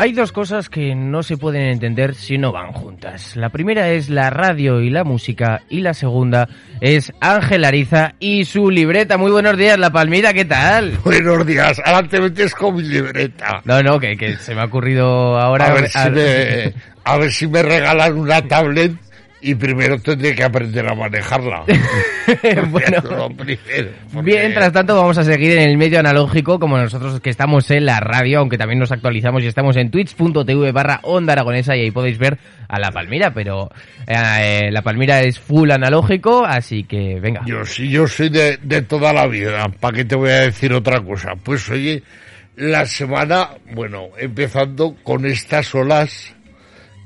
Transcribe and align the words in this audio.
Hay 0.00 0.12
dos 0.12 0.30
cosas 0.30 0.68
que 0.68 0.94
no 0.94 1.24
se 1.24 1.36
pueden 1.36 1.62
entender 1.62 2.14
si 2.14 2.38
no 2.38 2.52
van 2.52 2.70
juntas. 2.70 3.34
La 3.34 3.48
primera 3.48 3.90
es 3.90 4.08
la 4.08 4.30
radio 4.30 4.80
y 4.80 4.90
la 4.90 5.02
música 5.02 5.62
y 5.68 5.80
la 5.80 5.92
segunda 5.92 6.48
es 6.80 7.12
Ángel 7.20 7.64
Ariza 7.64 8.14
y 8.20 8.44
su 8.44 8.70
libreta. 8.70 9.18
Muy 9.18 9.32
buenos 9.32 9.56
días, 9.56 9.76
La 9.76 9.90
Palmira, 9.90 10.32
¿qué 10.32 10.44
tal? 10.44 10.92
Buenos 11.04 11.44
días, 11.44 11.82
ahora 11.84 12.06
te 12.06 12.20
metes 12.20 12.54
con 12.54 12.76
mi 12.76 12.84
libreta. 12.84 13.60
No, 13.64 13.82
no, 13.82 13.98
que, 13.98 14.16
que 14.16 14.36
se 14.36 14.54
me 14.54 14.60
ha 14.60 14.66
ocurrido 14.66 15.36
ahora... 15.36 15.66
A 15.66 15.72
ver, 15.72 15.88
si 15.88 16.10
me, 16.10 16.74
a 17.02 17.18
ver 17.18 17.32
si 17.32 17.48
me 17.48 17.62
regalan 17.64 18.16
una 18.18 18.40
tablet 18.46 18.92
y 19.40 19.54
primero 19.54 19.98
tendré 20.00 20.34
que 20.34 20.42
aprender 20.44 20.86
a 20.88 20.94
manejarla. 20.94 21.62
bueno, 22.70 23.02
primero, 23.36 23.90
porque- 24.12 24.22
mientras 24.22 24.72
tanto 24.72 24.96
vamos 24.96 25.16
a 25.18 25.24
seguir 25.24 25.52
en 25.58 25.70
el 25.70 25.76
medio 25.78 26.00
analógico 26.00 26.58
como 26.58 26.76
nosotros 26.76 27.20
que 27.20 27.30
estamos 27.30 27.70
en 27.70 27.86
la 27.86 28.00
radio, 28.00 28.40
aunque 28.40 28.58
también 28.58 28.78
nos 28.78 28.92
actualizamos 28.92 29.42
y 29.42 29.46
estamos 29.46 29.76
en 29.76 29.90
twitch.tv 29.90 30.72
barra 30.72 31.00
onda 31.02 31.32
aragonesa 31.34 31.76
y 31.76 31.82
ahí 31.82 31.90
podéis 31.90 32.18
ver 32.18 32.38
a 32.68 32.78
La 32.78 32.90
Palmira, 32.90 33.32
pero 33.32 33.70
eh, 34.06 34.70
La 34.70 34.82
Palmira 34.82 35.20
es 35.20 35.38
full 35.38 35.70
analógico, 35.70 36.44
así 36.44 36.84
que 36.84 37.18
venga. 37.20 37.42
Yo 37.46 37.64
sí, 37.64 37.88
yo 37.88 38.06
soy 38.06 38.28
de, 38.28 38.58
de 38.62 38.82
toda 38.82 39.12
la 39.12 39.26
vida. 39.26 39.68
¿Para 39.80 39.96
qué 39.96 40.04
te 40.04 40.16
voy 40.16 40.30
a 40.30 40.40
decir 40.42 40.72
otra 40.72 41.00
cosa? 41.00 41.32
Pues 41.42 41.68
oye, 41.70 42.02
la 42.56 42.84
semana, 42.86 43.50
bueno, 43.72 44.08
empezando 44.18 44.96
con 45.02 45.24
estas 45.26 45.72
olas, 45.74 46.34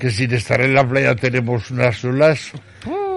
que 0.03 0.11
sin 0.11 0.34
estar 0.34 0.61
en 0.61 0.75
la 0.75 0.84
playa 0.84 1.14
tenemos 1.14 1.70
unas 1.70 2.05
olas 2.05 2.50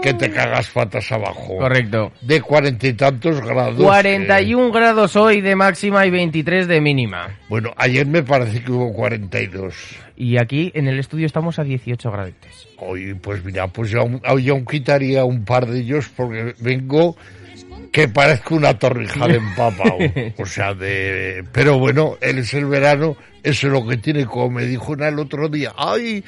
que 0.03 0.13
te 0.13 0.29
cagas 0.29 0.69
patas 0.69 1.11
abajo. 1.11 1.57
Correcto. 1.57 2.11
De 2.21 2.39
cuarenta 2.39 2.85
y 2.85 2.93
tantos 2.93 3.41
grados. 3.41 3.81
41 3.81 4.71
grados 4.71 5.15
hoy 5.15 5.41
de 5.41 5.55
máxima 5.55 6.05
y 6.05 6.11
23 6.11 6.67
de 6.67 6.81
mínima. 6.81 7.39
bueno, 7.49 7.73
ayer 7.75 8.05
me 8.05 8.21
parece 8.21 8.61
que 8.61 8.71
hubo 8.71 8.93
42. 8.93 9.73
Y 10.15 10.37
aquí 10.37 10.71
en 10.75 10.87
el 10.87 10.99
estudio 10.99 11.25
estamos 11.25 11.57
a 11.57 11.63
18 11.63 12.11
grados. 12.11 12.33
Hoy, 12.77 13.15
pues 13.15 13.43
mira, 13.43 13.65
pues 13.65 13.89
yo 13.89 14.01
aún 14.01 14.65
quitaría 14.67 15.25
un 15.25 15.43
par 15.43 15.65
de 15.65 15.79
ellos 15.79 16.07
porque 16.15 16.53
vengo 16.59 17.17
que 17.91 18.07
parezco 18.07 18.55
una 18.55 18.77
torrija 18.77 19.27
de 19.27 19.35
empapado. 19.37 19.97
o 20.37 20.45
sea, 20.45 20.73
de... 20.73 21.43
Pero 21.51 21.79
bueno, 21.79 22.17
él 22.21 22.39
es 22.39 22.53
el 22.53 22.65
verano, 22.65 23.15
eso 23.43 23.67
es 23.67 23.73
lo 23.73 23.87
que 23.87 23.97
tiene, 23.97 24.25
como 24.25 24.51
me 24.51 24.65
dijo 24.65 24.93
una 24.93 25.07
el 25.07 25.19
otro 25.19 25.49
día. 25.49 25.73
¡Ay! 25.77 26.23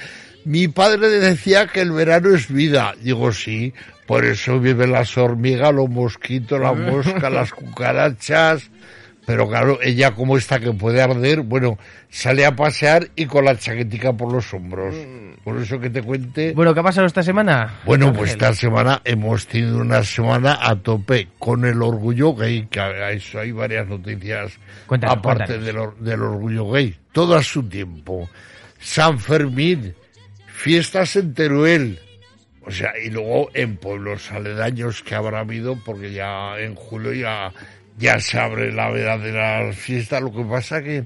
Mi 0.45 0.69
padre 0.69 1.09
decía 1.09 1.67
que 1.67 1.81
el 1.81 1.91
verano 1.91 2.33
es 2.33 2.47
vida. 2.47 2.95
Digo, 3.01 3.33
sí, 3.33 3.73
por 4.05 4.23
eso 4.23 4.61
viven 4.61 4.93
las 4.93 5.17
hormigas, 5.17 5.73
los 5.73 5.89
mosquitos, 5.89 6.59
la 6.59 6.71
mosca, 6.71 7.29
las 7.29 7.51
cucarachas. 7.51 8.69
Pero 9.27 9.45
claro, 9.49 9.77
ella 9.83 10.11
como 10.15 10.37
está 10.37 10.57
que 10.57 10.71
puede 10.71 11.01
arder, 11.01 11.41
bueno, 11.41 11.77
sale 12.09 12.45
a 12.45 12.55
pasear 12.55 13.09
y 13.13 13.25
con 13.25 13.43
la 13.43 13.57
chaquetica 13.57 14.13
por 14.13 14.31
los 14.31 14.53
hombros. 14.53 14.95
Por 15.43 15.61
eso 15.61 15.77
que 15.81 15.89
te 15.89 16.01
cuente. 16.01 16.53
Bueno, 16.53 16.73
¿qué 16.73 16.79
ha 16.79 16.83
pasado 16.83 17.05
esta 17.05 17.21
semana? 17.21 17.81
Bueno, 17.85 18.13
pues 18.13 18.31
esta 18.31 18.53
semana 18.53 19.01
hemos 19.03 19.45
tenido 19.45 19.79
una 19.79 20.01
semana 20.03 20.57
a 20.61 20.77
tope 20.77 21.27
con 21.39 21.65
el 21.65 21.81
orgullo 21.81 22.33
gay, 22.35 22.67
que 22.71 22.79
a 22.79 23.11
eso 23.11 23.39
hay 23.41 23.51
varias 23.51 23.85
noticias 23.87 24.53
Cuéntanos, 24.85 25.17
aparte 25.17 25.57
cuéntanos. 25.57 25.65
del, 25.65 25.77
or- 25.77 25.97
del 25.99 26.21
orgullo 26.21 26.71
gay. 26.71 26.95
Todo 27.11 27.35
a 27.35 27.43
su 27.43 27.63
tiempo. 27.67 28.29
San 28.79 29.19
Fermín, 29.19 29.93
fiestas 30.47 31.17
en 31.17 31.33
Teruel. 31.33 31.99
O 32.65 32.71
sea, 32.71 32.91
y 33.01 33.09
luego 33.09 33.49
en 33.53 33.77
pueblos 33.77 34.29
aledaños 34.31 35.01
que 35.01 35.15
habrá 35.15 35.39
habido, 35.39 35.77
porque 35.85 36.11
ya 36.11 36.59
en 36.59 36.75
julio 36.75 37.13
ya, 37.13 37.51
ya 37.97 38.19
se 38.19 38.39
abre 38.39 38.71
la 38.71 38.89
verdadera 38.89 39.73
fiesta. 39.73 40.19
Lo 40.19 40.31
que 40.31 40.43
pasa 40.43 40.81
que 40.81 41.05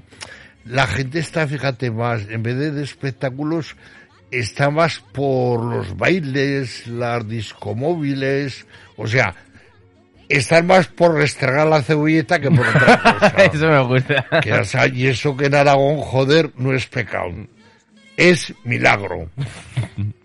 la 0.64 0.86
gente 0.86 1.18
está, 1.18 1.46
fíjate, 1.46 1.90
más, 1.90 2.22
en 2.28 2.42
vez 2.42 2.56
de, 2.56 2.82
espectáculos, 2.82 3.76
está 4.30 4.70
más 4.70 5.00
por 5.00 5.62
los 5.64 5.96
bailes, 5.96 6.86
las 6.86 7.26
discomóviles, 7.26 8.66
o 8.96 9.06
sea, 9.06 9.34
están 10.28 10.66
más 10.66 10.86
por 10.86 11.14
restregar 11.14 11.66
la 11.66 11.82
cebolleta 11.82 12.40
que 12.40 12.50
por 12.50 12.66
otra 12.66 13.00
cosa. 13.18 13.44
Eso 13.44 13.68
me 13.68 13.80
gusta. 13.82 14.26
Que 14.40 14.90
y 14.94 15.06
eso 15.06 15.36
que 15.36 15.46
en 15.46 15.54
Aragón, 15.54 15.98
joder, 15.98 16.50
no 16.56 16.72
es 16.72 16.86
pecado. 16.86 17.32
Es 18.16 18.54
milagro. 18.64 19.28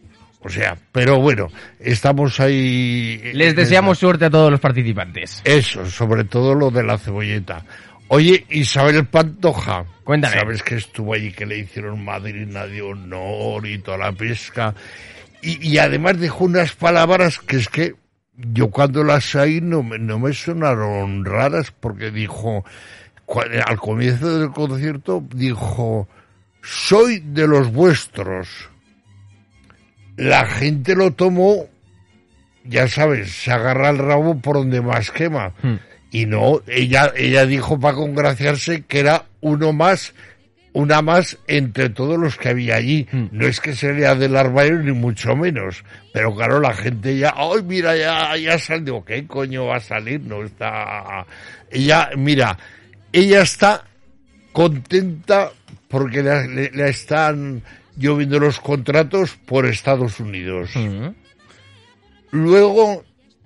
O 0.47 0.49
sea, 0.49 0.77
pero 0.93 1.19
bueno, 1.19 1.49
estamos 1.77 2.39
ahí. 2.39 3.31
Les 3.33 3.53
deseamos 3.53 3.99
suerte 3.99 4.23
a 4.23 4.29
todos 4.29 4.49
los 4.49 4.61
participantes. 4.61 5.41
Eso, 5.43 5.85
sobre 5.85 6.23
todo 6.23 6.55
lo 6.55 6.71
de 6.71 6.83
la 6.83 6.97
cebolleta. 6.97 7.65
Oye, 8.07 8.45
Isabel 8.49 9.05
Pantoja. 9.07 9.83
Cuéntame. 10.05 10.39
Sabes 10.39 10.63
que 10.63 10.75
estuvo 10.75 11.13
allí, 11.13 11.33
que 11.33 11.45
le 11.45 11.57
hicieron 11.57 12.05
madrina 12.05 12.65
de 12.65 12.81
honor 12.81 13.67
y 13.67 13.79
toda 13.79 13.97
la 13.97 14.13
pesca. 14.13 14.73
Y, 15.41 15.67
y 15.67 15.79
además 15.79 16.17
dejó 16.17 16.45
unas 16.45 16.73
palabras 16.73 17.39
que 17.39 17.57
es 17.57 17.67
que 17.67 17.95
yo 18.37 18.69
cuando 18.69 19.03
las 19.03 19.35
oí 19.35 19.59
no 19.59 19.83
me, 19.83 19.99
no 19.99 20.17
me 20.17 20.31
sonaron 20.31 21.25
raras 21.25 21.73
porque 21.77 22.09
dijo, 22.09 22.63
al 23.65 23.77
comienzo 23.77 24.39
del 24.39 24.51
concierto 24.51 25.21
dijo, 25.29 26.07
soy 26.61 27.19
de 27.19 27.47
los 27.47 27.69
vuestros. 27.69 28.69
La 30.17 30.45
gente 30.47 30.95
lo 30.95 31.11
tomó, 31.11 31.67
ya 32.65 32.87
sabes, 32.87 33.31
se 33.31 33.51
agarra 33.51 33.89
el 33.89 33.99
rabo 33.99 34.39
por 34.39 34.57
donde 34.57 34.81
más 34.81 35.11
quema. 35.11 35.53
Hmm. 35.61 35.75
Y 36.11 36.25
no, 36.25 36.61
ella, 36.67 37.13
ella 37.15 37.45
dijo 37.45 37.79
para 37.79 37.95
congraciarse 37.95 38.83
que 38.85 38.99
era 38.99 39.25
uno 39.41 39.73
más, 39.73 40.15
una 40.73 41.01
más 41.03 41.37
entre 41.47 41.89
todos 41.89 42.17
los 42.17 42.35
que 42.37 42.49
había 42.49 42.77
allí. 42.77 43.07
Hmm. 43.11 43.27
No 43.31 43.45
es 43.45 43.61
que 43.61 43.75
sería 43.75 44.15
del 44.15 44.35
armario 44.35 44.79
ni 44.79 44.91
mucho 44.91 45.35
menos. 45.35 45.83
Pero 46.13 46.35
claro, 46.35 46.59
la 46.59 46.73
gente 46.73 47.15
ya, 47.15 47.33
ay, 47.37 47.61
mira, 47.63 47.95
ya, 47.95 48.35
ya 48.37 48.57
salió. 48.57 49.05
¿Qué 49.05 49.27
coño 49.27 49.67
va 49.67 49.77
a 49.77 49.81
salir? 49.81 50.21
No 50.21 50.43
está. 50.43 51.27
Ella, 51.69 52.09
mira, 52.17 52.57
ella 53.13 53.43
está 53.43 53.83
contenta 54.51 55.51
porque 55.87 56.23
le, 56.23 56.71
le 56.71 56.89
están 56.89 57.61
lloviendo 57.97 58.39
los 58.39 58.59
contratos 58.59 59.35
por 59.45 59.65
Estados 59.65 60.19
Unidos. 60.19 60.71
Mm. 60.75 61.07
Luego 62.31 63.03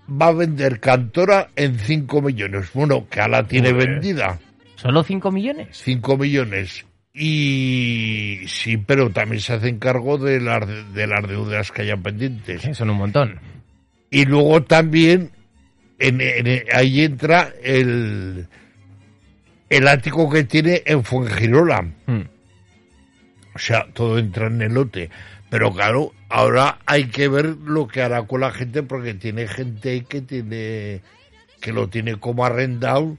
va 0.09 0.27
a 0.27 0.31
vender 0.33 0.79
Cantora 0.79 1.49
en 1.55 1.77
5 1.79 2.21
millones. 2.21 2.69
Bueno, 2.73 3.07
que 3.09 3.21
la 3.27 3.43
tiene 3.47 3.73
vendida. 3.73 4.39
¿Solo 4.75 5.03
5 5.03 5.31
millones? 5.31 5.67
5 5.71 6.17
millones. 6.17 6.85
Y 7.13 8.39
sí, 8.47 8.77
pero 8.77 9.09
también 9.11 9.41
se 9.41 9.53
hacen 9.53 9.79
cargo 9.79 10.17
de 10.17 10.39
las, 10.39 10.65
de 10.93 11.07
las 11.07 11.27
deudas 11.27 11.71
que 11.71 11.83
hayan 11.83 12.01
pendientes. 12.01 12.61
Que 12.61 12.73
son 12.73 12.89
un 12.89 12.97
montón. 12.97 13.39
Y 14.09 14.25
luego 14.25 14.63
también 14.63 15.31
en, 15.99 16.19
en- 16.21 16.63
ahí 16.73 17.01
entra 17.01 17.49
el, 17.63 18.47
el 19.69 19.87
ático 19.87 20.29
que 20.29 20.43
tiene 20.45 20.81
en 20.85 21.03
Fuengirola. 21.03 21.81
Mm. 22.07 22.21
O 23.53 23.59
sea, 23.59 23.87
todo 23.93 24.17
entra 24.17 24.47
en 24.47 24.61
el 24.61 24.73
lote. 24.73 25.09
Pero 25.49 25.71
claro, 25.73 26.13
ahora 26.29 26.79
hay 26.85 27.05
que 27.05 27.27
ver 27.27 27.57
lo 27.65 27.87
que 27.87 28.01
hará 28.01 28.23
con 28.23 28.41
la 28.41 28.51
gente 28.51 28.83
porque 28.83 29.13
tiene 29.13 29.47
gente 29.47 30.03
que 30.05 30.21
tiene 30.21 31.01
que 31.59 31.73
lo 31.73 31.89
tiene 31.89 32.15
como 32.15 32.45
arrendado 32.45 33.17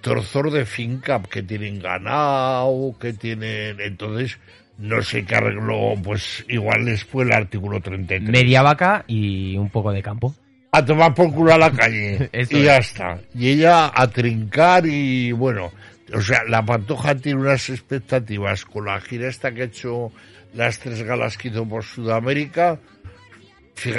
trozos 0.00 0.52
de 0.52 0.64
finca 0.64 1.22
que 1.22 1.42
tienen 1.42 1.78
ganado, 1.80 2.96
que 2.98 3.12
tienen 3.12 3.80
entonces 3.80 4.38
no 4.78 5.02
sé 5.02 5.24
qué 5.26 5.36
arregló, 5.36 5.94
pues 6.02 6.44
igual 6.48 6.86
les 6.86 7.04
fue 7.04 7.24
el 7.24 7.32
artículo 7.32 7.80
33. 7.80 8.30
Media 8.30 8.62
vaca 8.62 9.04
y 9.06 9.56
un 9.56 9.68
poco 9.68 9.92
de 9.92 10.02
campo. 10.02 10.34
A 10.72 10.84
tomar 10.84 11.14
por 11.14 11.32
culo 11.32 11.52
a 11.52 11.58
la 11.58 11.70
calle. 11.70 12.30
Y 12.32 12.38
es. 12.40 12.48
ya 12.48 12.78
está. 12.78 13.18
Y 13.34 13.50
ella 13.50 13.92
a 13.94 14.06
trincar 14.08 14.86
y 14.86 15.32
bueno, 15.32 15.70
O 16.12 16.20
sea, 16.20 16.44
la 16.44 16.64
Pantoja 16.64 17.14
tiene 17.14 17.40
unas 17.40 17.68
expectativas 17.70 18.64
con 18.64 18.86
la 18.86 19.00
gira 19.00 19.28
esta 19.28 19.52
que 19.52 19.62
ha 19.62 19.66
hecho 19.66 20.12
las 20.54 20.78
tres 20.78 21.02
galas 21.02 21.36
que 21.38 21.48
hizo 21.48 21.68
por 21.68 21.84
Sudamérica. 21.84 22.78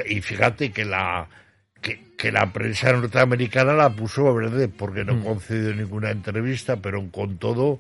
Y 0.08 0.22
fíjate 0.22 0.72
que 0.72 0.86
la 0.86 1.28
que, 1.82 2.12
que 2.18 2.32
la 2.32 2.52
prensa 2.52 2.94
norteamericana 2.94 3.74
la 3.74 3.90
puso 3.90 4.34
verde 4.34 4.68
porque 4.68 5.04
no 5.04 5.24
concedió 5.24 5.74
ninguna 5.74 6.12
entrevista, 6.12 6.78
pero 6.78 7.10
con 7.10 7.38
todo, 7.38 7.80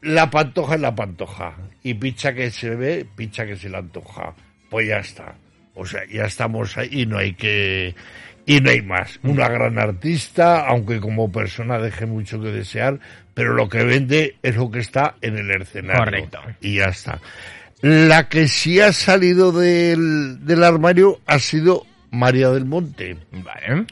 la 0.00 0.30
pantoja 0.30 0.76
es 0.76 0.80
la 0.80 0.94
pantoja. 0.94 1.56
Y 1.82 1.94
picha 1.94 2.32
que 2.32 2.50
se 2.50 2.74
ve, 2.74 3.06
picha 3.16 3.46
que 3.46 3.56
se 3.56 3.68
le 3.68 3.78
antoja. 3.78 4.34
Pues 4.70 4.88
ya 4.88 4.98
está. 4.98 5.34
O 5.74 5.84
sea, 5.84 6.02
ya 6.06 6.24
estamos 6.24 6.76
ahí 6.76 6.88
y 6.92 7.06
no 7.06 7.18
hay 7.18 7.34
que. 7.34 7.94
Y 8.46 8.60
no 8.60 8.70
hay 8.70 8.82
más. 8.82 9.18
Una 9.22 9.48
gran 9.48 9.78
artista, 9.78 10.66
aunque 10.66 11.00
como 11.00 11.32
persona 11.32 11.78
deje 11.78 12.06
mucho 12.06 12.40
que 12.40 12.48
desear, 12.48 13.00
pero 13.32 13.54
lo 13.54 13.68
que 13.68 13.84
vende 13.84 14.36
es 14.42 14.56
lo 14.56 14.70
que 14.70 14.80
está 14.80 15.16
en 15.20 15.38
el 15.38 15.50
escenario. 15.50 16.04
Correcto. 16.04 16.40
Y 16.60 16.76
ya 16.76 16.86
está. 16.86 17.20
La 17.80 18.28
que 18.28 18.48
sí 18.48 18.80
ha 18.80 18.92
salido 18.92 19.52
del, 19.52 20.44
del 20.44 20.64
armario 20.64 21.20
ha 21.26 21.38
sido 21.38 21.86
María 22.10 22.50
del 22.50 22.64
Monte. 22.64 23.16
Vale. 23.32 23.86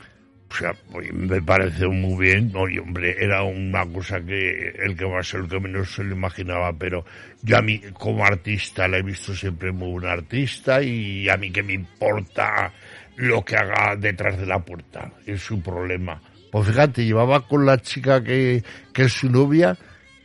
O 0.51 0.55
sea, 0.55 0.75
oye, 0.93 1.11
me 1.13 1.41
parece 1.41 1.89
muy 1.89 2.27
bien. 2.27 2.53
Oye, 2.55 2.79
hombre, 2.79 3.17
era 3.19 3.43
una 3.43 3.87
cosa 3.87 4.21
que 4.21 4.69
el 4.79 4.97
que 4.97 5.07
más, 5.07 5.33
el 5.33 5.49
que 5.49 5.59
menos 5.59 5.95
se 5.95 6.05
lo 6.05 6.15
imaginaba, 6.15 6.73
pero 6.75 7.07
yo 7.43 7.57
a 7.57 7.63
mí, 7.63 7.81
como 7.95 8.25
artista, 8.25 8.87
la 8.87 8.99
he 8.99 9.03
visto 9.03 9.35
siempre 9.35 9.73
muy 9.73 9.93
buena 9.93 10.13
artista 10.13 10.83
y 10.83 11.27
a 11.31 11.39
mí 11.39 11.51
que 11.51 11.63
me 11.63 11.73
importa 11.73 12.71
lo 13.17 13.45
que 13.45 13.57
haga 13.57 13.97
detrás 13.97 14.39
de 14.39 14.47
la 14.47 14.59
puerta. 14.59 15.11
Es 15.27 15.43
su 15.43 15.61
problema. 15.61 16.21
Pues 16.51 16.69
fíjate, 16.69 17.05
llevaba 17.05 17.47
con 17.47 17.65
la 17.65 17.81
chica 17.81 18.23
que, 18.23 18.63
que 18.93 19.03
es 19.05 19.13
su 19.13 19.31
novia 19.31 19.77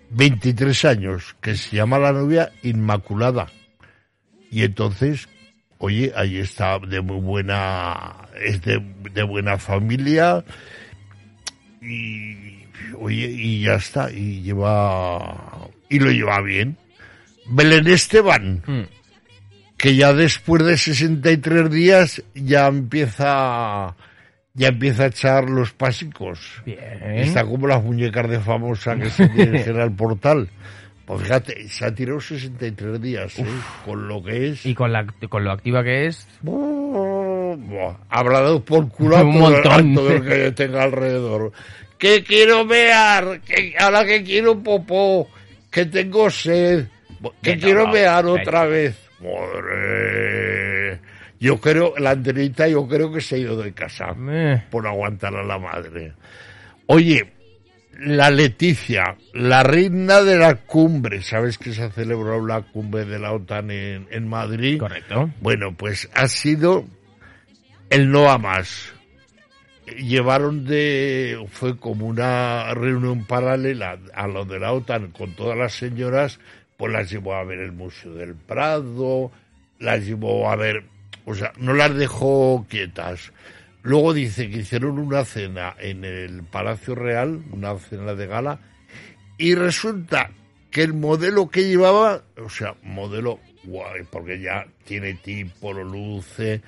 23 0.10 0.86
años, 0.86 1.36
que 1.42 1.56
se 1.56 1.76
llama 1.78 2.00
la 2.00 2.12
novia 2.12 2.52
Inmaculada. 2.64 3.48
Y 4.52 4.64
entonces, 4.64 5.28
oye, 5.78 6.12
ahí 6.16 6.38
está 6.38 6.80
de 6.80 7.02
muy 7.02 7.20
buena, 7.20 8.28
es 8.42 8.62
de, 8.62 8.82
de 9.14 9.24
buena 9.24 9.58
familia 9.58 10.44
y, 11.82 12.64
oye, 12.98 13.28
y 13.28 13.64
ya 13.64 13.76
está, 13.76 14.12
y 14.12 14.42
lleva, 14.42 15.70
y 15.90 16.00
lo 16.00 16.12
lleva 16.12 16.42
bien. 16.42 16.78
Belén 17.50 17.88
Esteban, 17.88 18.62
Mm. 18.68 18.84
Que 19.78 19.96
ya 19.96 20.12
después 20.14 20.64
de 20.66 20.76
63 20.78 21.70
días 21.70 22.24
ya 22.34 22.68
empieza, 22.68 23.96
ya 24.54 24.68
empieza 24.70 25.04
a 25.04 25.08
echar 25.08 25.50
los 25.50 25.72
pásicos. 25.72 26.62
Bien. 26.66 26.80
Está 27.16 27.46
como 27.46 27.68
las 27.68 27.84
muñecas 27.84 28.30
de 28.30 28.40
famosa 28.40 28.96
que 28.96 29.10
se 29.10 29.28
dirigen 29.30 29.80
al 29.80 29.92
portal. 29.96 30.50
Pues 31.06 31.22
fíjate, 31.22 31.70
se 31.70 31.86
ha 31.86 31.96
tirado 31.96 32.20
63 32.20 33.02
días, 33.02 33.40
¿eh? 33.40 33.46
con 33.86 34.10
lo 34.10 34.22
que 34.22 34.50
es... 34.50 34.66
Y 34.66 34.74
con, 34.76 34.92
la, 34.92 35.06
con 35.30 35.44
lo 35.46 35.52
activa 35.54 35.82
que 35.82 36.08
es. 36.08 36.28
Buah, 36.42 37.94
Habrá 38.10 38.42
dado 38.42 38.64
por 38.66 38.90
culo 38.90 39.16
a 39.18 39.24
Un 39.24 39.40
montón. 39.40 39.92
a 39.92 39.96
todo 39.96 40.12
el 40.12 40.24
que 40.26 40.52
tenga 40.52 40.84
alrededor. 40.84 41.52
Que 41.98 42.24
quiero 42.24 42.66
mear, 42.66 43.40
que 43.42 43.74
ahora 43.80 44.06
que 44.06 44.22
quiero 44.24 44.62
popó, 44.62 45.30
que 45.72 45.86
tengo 45.86 46.30
sed, 46.30 46.88
que 47.42 47.54
Que 47.54 47.58
quiero 47.58 47.88
no, 47.88 47.94
mear 47.94 48.26
que- 48.26 48.32
otra 48.32 48.66
vez. 48.66 48.96
Madre. 49.22 51.00
Yo 51.40 51.60
creo, 51.60 51.94
la 51.98 52.12
Andreita 52.12 52.68
yo 52.68 52.88
creo 52.88 53.12
que 53.12 53.22
se 53.22 53.36
ha 53.36 53.38
ido 53.40 53.62
de 53.62 53.74
casa 53.74 54.16
Eh, 54.30 54.64
por 54.72 54.88
aguantar 54.88 55.36
a 55.36 55.44
la 55.44 55.60
madre. 55.60 56.14
Oye, 56.88 57.32
la 58.00 58.30
Leticia, 58.32 59.16
la 59.34 59.62
reina 59.64 60.22
de 60.22 60.38
la 60.38 60.56
cumbre, 60.56 61.22
¿sabes 61.22 61.58
que 61.58 61.74
se 61.74 61.84
ha 61.84 61.92
celebrado 61.92 62.46
la 62.46 62.62
cumbre 62.62 63.06
de 63.06 63.20
la 63.20 63.34
OTAN 63.34 63.70
en, 63.72 64.08
en 64.10 64.28
Madrid? 64.28 64.80
correcto. 64.80 65.30
Bueno, 65.42 65.76
pues 65.76 66.10
ha 66.14 66.28
sido 66.28 66.86
el 67.90 68.10
no 68.12 68.30
a 68.30 68.38
más. 68.38 68.94
Llevaron 69.98 70.66
de, 70.66 71.44
fue 71.50 71.78
como 71.78 72.08
una 72.08 72.74
reunión 72.74 73.26
paralela 73.26 73.98
a 74.14 74.28
lo 74.28 74.44
de 74.44 74.60
la 74.60 74.74
OTAN 74.74 75.12
con 75.12 75.34
todas 75.36 75.58
las 75.58 75.74
señoras, 75.74 76.40
pues 76.78 76.94
las 76.94 77.10
llevó 77.10 77.34
a 77.36 77.44
ver 77.44 77.60
el 77.60 77.72
Museo 77.72 78.14
del 78.14 78.36
Prado, 78.36 79.32
las 79.80 80.06
llevó 80.06 80.50
a 80.50 80.56
ver, 80.56 80.84
o 81.26 81.34
sea, 81.36 81.52
no 81.58 81.74
las 81.74 81.94
dejó 81.96 82.66
quietas. 82.70 83.32
Luego 83.84 84.14
dice 84.14 84.50
que 84.50 84.58
hicieron 84.60 85.00
una 85.00 85.24
cena 85.26 85.76
en 85.80 86.04
el 86.06 86.44
Palacio 86.44 86.94
Real, 86.96 87.42
una 87.52 87.78
cena 87.80 88.14
de 88.16 88.28
gala, 88.28 88.60
y 89.38 89.56
resulta 89.56 90.30
que 90.72 90.82
el 90.84 90.94
modelo 90.94 91.50
que 91.50 91.68
llevaba, 91.68 92.24
o 92.44 92.50
sea, 92.50 92.76
modelo 92.84 93.40
guay, 93.64 94.04
porque 94.12 94.40
ya 94.40 94.66
tiene 94.86 95.14
tipo, 95.16 95.74
lo 95.74 95.84
luce, 95.84 96.62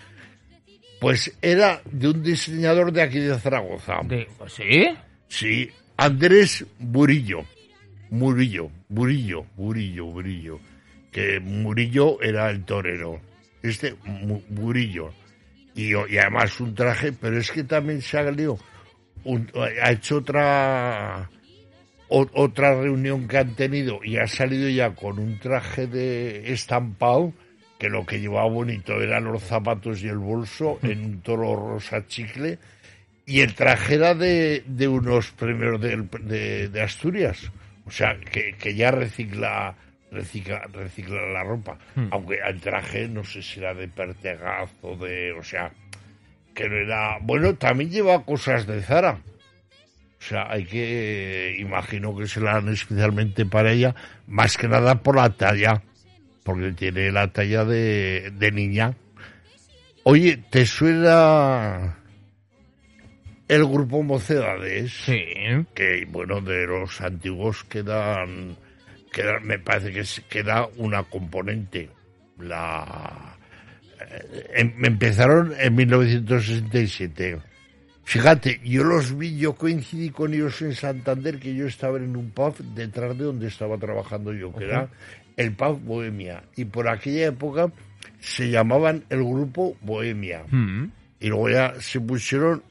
pues 1.00 1.36
era 1.42 1.82
de 1.86 2.08
un 2.10 2.24
diseñador 2.24 2.92
de 2.92 3.02
aquí 3.02 3.20
de 3.20 3.38
Zaragoza. 3.38 3.98
De- 4.06 4.28
¿Sí? 4.48 4.86
Sí, 5.28 5.70
Andrés 5.98 6.66
Burillo. 6.80 7.44
Murillo, 8.12 8.70
Burillo, 8.90 9.46
Burillo, 9.56 10.06
Burillo. 10.06 10.60
Que 11.12 11.40
Murillo 11.40 12.22
era 12.22 12.50
el 12.50 12.64
torero. 12.66 13.20
Este, 13.64 13.96
Mu- 14.06 14.42
Burillo. 14.50 15.12
Y, 15.76 15.92
y 15.94 16.18
además 16.18 16.60
un 16.60 16.74
traje, 16.76 17.12
pero 17.14 17.38
es 17.38 17.52
que 17.52 17.64
también 17.64 18.02
se 18.02 18.18
ha 18.20 18.24
salido 18.26 18.58
un- 19.24 19.50
ha 19.82 19.92
hecho 19.92 20.18
otra 20.18 21.30
o- 22.08 22.28
otra 22.34 22.82
reunión 22.82 23.28
que 23.28 23.38
han 23.38 23.56
tenido 23.56 24.00
y 24.04 24.18
ha 24.18 24.28
salido 24.28 24.68
ya 24.70 24.96
con 24.96 25.20
un 25.20 25.38
traje 25.40 25.88
de 25.88 26.52
estampado 26.52 27.34
que 27.78 27.88
lo 27.90 28.06
que 28.06 28.20
llevaba 28.20 28.50
bonito 28.50 29.00
eran 29.02 29.26
los 29.26 29.44
zapatos 29.44 30.02
y 30.04 30.08
el 30.08 30.18
bolso 30.18 30.80
en 30.82 31.06
un 31.06 31.22
toro 31.22 31.56
rosa 31.56 32.06
chicle 32.08 32.58
y 33.26 33.42
el 33.42 33.54
traje 33.54 33.94
era 33.96 34.16
de, 34.16 34.64
de 34.66 34.88
unos 34.88 35.32
premios 35.32 35.80
de 35.80 36.82
Asturias 36.82 37.52
o 37.90 37.92
sea 37.92 38.16
que, 38.20 38.54
que 38.54 38.76
ya 38.76 38.92
recicla 38.92 39.76
recicla 40.12 40.62
recicla 40.72 41.22
la 41.34 41.44
ropa. 41.44 41.78
Aunque 42.12 42.38
el 42.48 42.62
traje 42.62 43.08
no 43.08 43.24
sé 43.24 43.42
si 43.42 43.60
era 43.60 43.74
de 43.74 43.88
Pertegaz 43.88 44.70
o 44.84 44.96
de 44.96 45.34
o 45.34 45.44
sea 45.44 45.72
que 46.54 46.70
no 46.70 46.76
era 46.76 47.18
bueno 47.20 47.56
también 47.56 47.90
lleva 47.90 48.24
cosas 48.24 48.68
de 48.68 48.82
Zara. 48.84 49.20
O 50.20 50.22
sea, 50.22 50.52
hay 50.52 50.66
que, 50.66 51.56
imagino 51.60 52.16
que 52.16 52.28
se 52.28 52.42
la 52.42 52.56
dan 52.56 52.68
especialmente 52.68 53.46
para 53.46 53.72
ella, 53.72 53.96
más 54.28 54.58
que 54.58 54.68
nada 54.68 54.96
por 54.96 55.16
la 55.16 55.30
talla, 55.30 55.82
porque 56.44 56.74
tiene 56.74 57.10
la 57.10 57.32
talla 57.32 57.64
de, 57.64 58.30
de 58.36 58.52
niña. 58.52 58.94
Oye, 60.04 60.36
¿te 60.50 60.66
suena 60.66 61.99
el 63.50 63.66
grupo 63.66 64.02
Mocedades? 64.04 64.94
Sí. 65.06 65.26
Que, 65.74 66.08
bueno, 66.10 66.40
de 66.40 66.66
los 66.68 67.02
antiguos 67.02 67.64
quedan, 67.66 68.56
quedan 69.12 69.46
me 69.46 69.60
parece 69.60 69.92
que 69.92 70.00
es- 70.02 70.22
queda 70.30 70.68
una 70.78 71.04
componente. 71.04 71.90
La, 72.40 73.36
eh, 74.00 74.46
em- 74.56 74.86
empezaron 74.86 75.54
en 75.60 75.76
1967. 75.76 77.40
Fíjate, 78.04 78.60
yo 78.64 78.84
los 78.84 79.16
vi, 79.18 79.38
yo 79.38 79.54
coincidí 79.54 80.10
con 80.10 80.34
ellos 80.34 80.62
en 80.64 80.74
Santander, 80.74 81.38
que 81.40 81.54
yo 81.54 81.68
estaba 81.68 81.98
en 81.98 82.16
un 82.16 82.32
pub 82.32 82.56
detrás 82.74 83.16
de 83.18 83.26
donde 83.26 83.48
estaba 83.48 83.78
trabajando 83.78 84.34
yo, 84.34 84.52
que 84.56 84.66
era 84.66 84.90
el 85.38 85.52
pub 85.54 85.80
Bohemia. 85.84 86.44
Y 86.56 86.66
por 86.66 86.88
aquella 86.88 87.28
época 87.28 87.72
se 88.20 88.50
llamaban 88.50 89.04
el 89.10 89.20
grupo 89.24 89.78
Bohemia. 89.82 90.44
Mm. 90.50 90.86
Y 91.20 91.28
luego 91.28 91.50
ya 91.50 91.74
se 91.80 92.00
pusieron 92.02 92.64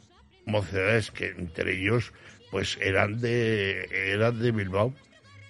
mocedades 0.49 1.11
que 1.11 1.29
entre 1.29 1.77
ellos 1.79 2.13
pues 2.51 2.79
eran 2.81 3.21
de 3.21 3.89
eran 4.13 4.41
de 4.41 4.53
Bilbao. 4.53 4.95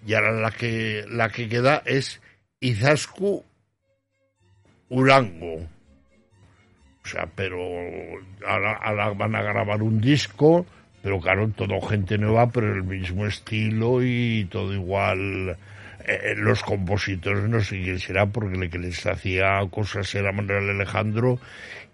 Y 0.06 0.14
ahora 0.14 0.32
la 0.32 0.50
que 0.50 1.04
la 1.08 1.30
que 1.30 1.48
queda 1.48 1.82
es 1.84 2.20
Izascu 2.60 3.44
Urango. 4.88 5.66
O 7.04 7.08
sea, 7.08 7.26
pero 7.34 7.58
ahora, 8.46 9.12
van 9.14 9.34
a 9.34 9.42
grabar 9.42 9.82
un 9.82 10.00
disco, 10.00 10.66
pero 11.02 11.20
claro, 11.20 11.48
todo 11.56 11.80
gente 11.80 12.18
nueva, 12.18 12.50
pero 12.50 12.74
el 12.74 12.84
mismo 12.84 13.26
estilo 13.26 14.02
y 14.02 14.46
todo 14.50 14.74
igual. 14.74 15.56
Eh, 16.06 16.34
los 16.36 16.62
compositores 16.62 17.44
no 17.48 17.60
sé 17.60 17.82
quién 17.82 17.98
será, 17.98 18.26
porque 18.26 18.58
el 18.58 18.70
que 18.70 18.78
les 18.78 19.06
hacía 19.06 19.60
cosas 19.70 20.14
era 20.14 20.32
Manuel 20.32 20.70
Alejandro, 20.70 21.38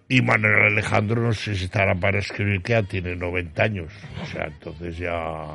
y 0.09 0.21
Manuel 0.23 0.73
Alejandro 0.73 1.23
no 1.23 1.33
sé 1.33 1.55
si 1.55 1.65
estará 1.65 1.95
para 1.95 2.19
escribir, 2.19 2.63
que 2.63 2.73
ya 2.75 2.83
tiene 2.83 3.17
90 3.17 3.63
años. 3.63 3.93
O 4.23 4.27
sea, 4.27 4.45
entonces 4.47 4.99
ya... 4.99 5.47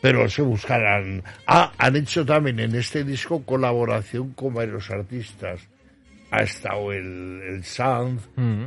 Pero 0.00 0.28
se 0.28 0.42
buscarán... 0.42 1.22
Ah, 1.46 1.72
han 1.78 1.96
hecho 1.96 2.26
también 2.26 2.58
en 2.60 2.74
este 2.74 3.04
disco 3.04 3.44
colaboración 3.44 4.32
con 4.32 4.52
varios 4.54 4.90
artistas. 4.90 5.60
Ha 6.30 6.42
estado 6.42 6.92
el, 6.92 7.40
el 7.48 7.64
Sanz, 7.64 8.22
Mm. 8.36 8.64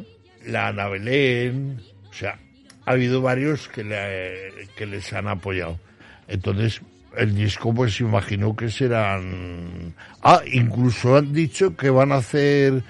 la 0.48 0.68
Ana 0.70 0.88
Belén, 0.88 1.82
o 2.10 2.14
sea, 2.14 2.40
ha 2.86 2.92
habido 2.92 3.22
varios 3.22 3.68
que, 3.68 3.84
le- 3.84 4.68
que 4.78 4.86
les 4.86 5.12
han 5.14 5.28
apoyado. 5.28 5.80
Entonces, 6.28 6.82
el 7.18 7.36
disco 7.36 7.74
pues 7.74 8.00
imagino 8.00 8.56
que 8.56 8.70
serán... 8.70 9.94
Ah, 10.24 10.42
incluso 10.52 11.18
han 11.18 11.34
dicho 11.34 11.76
que 11.76 11.90
van 11.90 12.12
a 12.12 12.16
hacer 12.18 12.82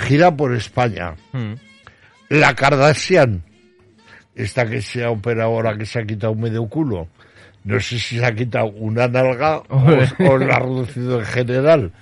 gira 0.00 0.34
por 0.34 0.54
España. 0.54 1.14
Mm. 1.32 1.52
La 2.30 2.54
Kardashian, 2.54 3.42
esta 4.34 4.66
que 4.68 4.82
se 4.82 5.04
ha 5.04 5.10
operado 5.10 5.50
ahora, 5.50 5.76
que 5.76 5.86
se 5.86 5.98
ha 6.00 6.04
quitado 6.04 6.34
medio 6.34 6.66
culo. 6.68 7.08
No 7.64 7.78
sé 7.80 7.98
si 7.98 8.18
se 8.18 8.24
ha 8.24 8.34
quitado 8.34 8.66
una 8.66 9.06
nalga 9.08 9.58
o, 9.58 9.98
o 10.30 10.38
la 10.38 10.56
ha 10.56 10.58
reducido 10.60 11.18
en 11.20 11.26
general. 11.26 11.92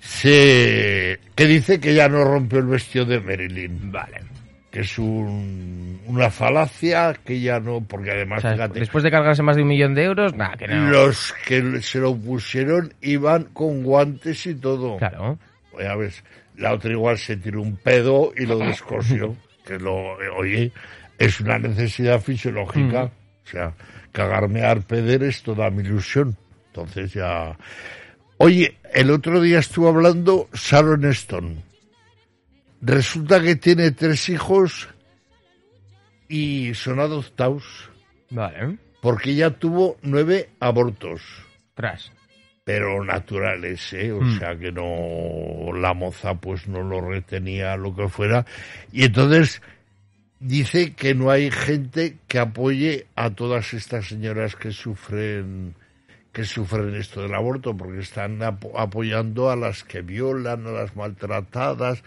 Se, 0.00 1.18
que 1.34 1.46
dice 1.46 1.78
que 1.80 1.94
ya 1.94 2.08
no 2.08 2.24
rompió 2.24 2.58
el 2.58 2.66
vestido 2.66 3.04
de 3.04 3.20
Marilyn. 3.20 3.92
Vale. 3.92 4.22
Que 4.70 4.80
es 4.80 4.98
un- 4.98 6.00
una 6.06 6.30
falacia 6.30 7.14
que 7.24 7.40
ya 7.40 7.58
no, 7.60 7.80
porque 7.80 8.10
además, 8.12 8.38
O 8.38 8.42
sea, 8.42 8.52
fíjate, 8.52 8.80
después 8.80 9.02
de 9.04 9.10
cargarse 9.10 9.42
más 9.42 9.56
de 9.56 9.62
un 9.62 9.68
millón 9.68 9.94
de 9.94 10.04
euros, 10.04 10.34
nada, 10.34 10.56
que 10.56 10.68
no. 10.68 10.90
los 10.90 11.32
que 11.46 11.80
se 11.82 11.98
lo 11.98 12.16
pusieron 12.16 12.92
iban 13.00 13.44
con 13.52 13.82
guantes 13.82 14.46
y 14.46 14.54
todo. 14.54 14.96
Claro. 14.98 15.38
Ya 15.78 15.94
ves, 15.96 16.22
la 16.60 16.74
otra 16.74 16.92
igual 16.92 17.18
se 17.18 17.36
tiró 17.36 17.62
un 17.62 17.76
pedo 17.76 18.32
y 18.36 18.46
lo 18.46 18.58
descosió. 18.58 19.34
que 19.66 19.78
lo, 19.78 20.14
oye, 20.36 20.72
es 21.18 21.40
una 21.40 21.58
necesidad 21.58 22.20
fisiológica. 22.20 23.04
O 23.04 23.48
sea, 23.48 23.74
cagarme 24.12 24.64
a 24.64 24.76
peder 24.76 25.22
es 25.22 25.42
toda 25.42 25.70
mi 25.70 25.82
ilusión. 25.82 26.36
Entonces 26.66 27.14
ya... 27.14 27.56
Oye, 28.36 28.76
el 28.92 29.10
otro 29.10 29.40
día 29.40 29.58
estuve 29.58 29.88
hablando 29.88 30.48
Sharon 30.52 31.04
Stone. 31.06 31.56
Resulta 32.80 33.42
que 33.42 33.56
tiene 33.56 33.90
tres 33.90 34.28
hijos 34.28 34.88
y 36.28 36.72
son 36.74 37.00
adoptados 37.00 37.90
Vale. 38.30 38.78
porque 39.02 39.30
ella 39.30 39.50
tuvo 39.50 39.98
nueve 40.02 40.48
abortos 40.60 41.20
Tras. 41.74 42.12
Pero 42.70 43.04
naturales, 43.04 43.92
¿eh? 43.92 44.12
O 44.12 44.20
Mm. 44.20 44.38
sea 44.38 44.56
que 44.56 44.70
no, 44.70 45.72
la 45.76 45.92
moza 45.94 46.34
pues 46.34 46.68
no 46.68 46.82
lo 46.82 47.00
retenía, 47.00 47.76
lo 47.76 47.94
que 47.94 48.08
fuera. 48.08 48.46
Y 48.92 49.04
entonces 49.04 49.60
dice 50.38 50.94
que 50.94 51.14
no 51.14 51.30
hay 51.30 51.50
gente 51.50 52.16
que 52.28 52.38
apoye 52.38 53.06
a 53.16 53.30
todas 53.30 53.74
estas 53.74 54.06
señoras 54.06 54.54
que 54.56 54.70
sufren 54.70 55.74
que 56.32 56.44
sufren 56.44 56.94
esto 56.94 57.22
del 57.22 57.34
aborto, 57.34 57.76
porque 57.76 57.98
están 57.98 58.38
apo- 58.38 58.78
apoyando 58.78 59.50
a 59.50 59.56
las 59.56 59.82
que 59.82 60.00
violan, 60.00 60.64
a 60.64 60.70
las 60.70 60.94
maltratadas, 60.94 62.04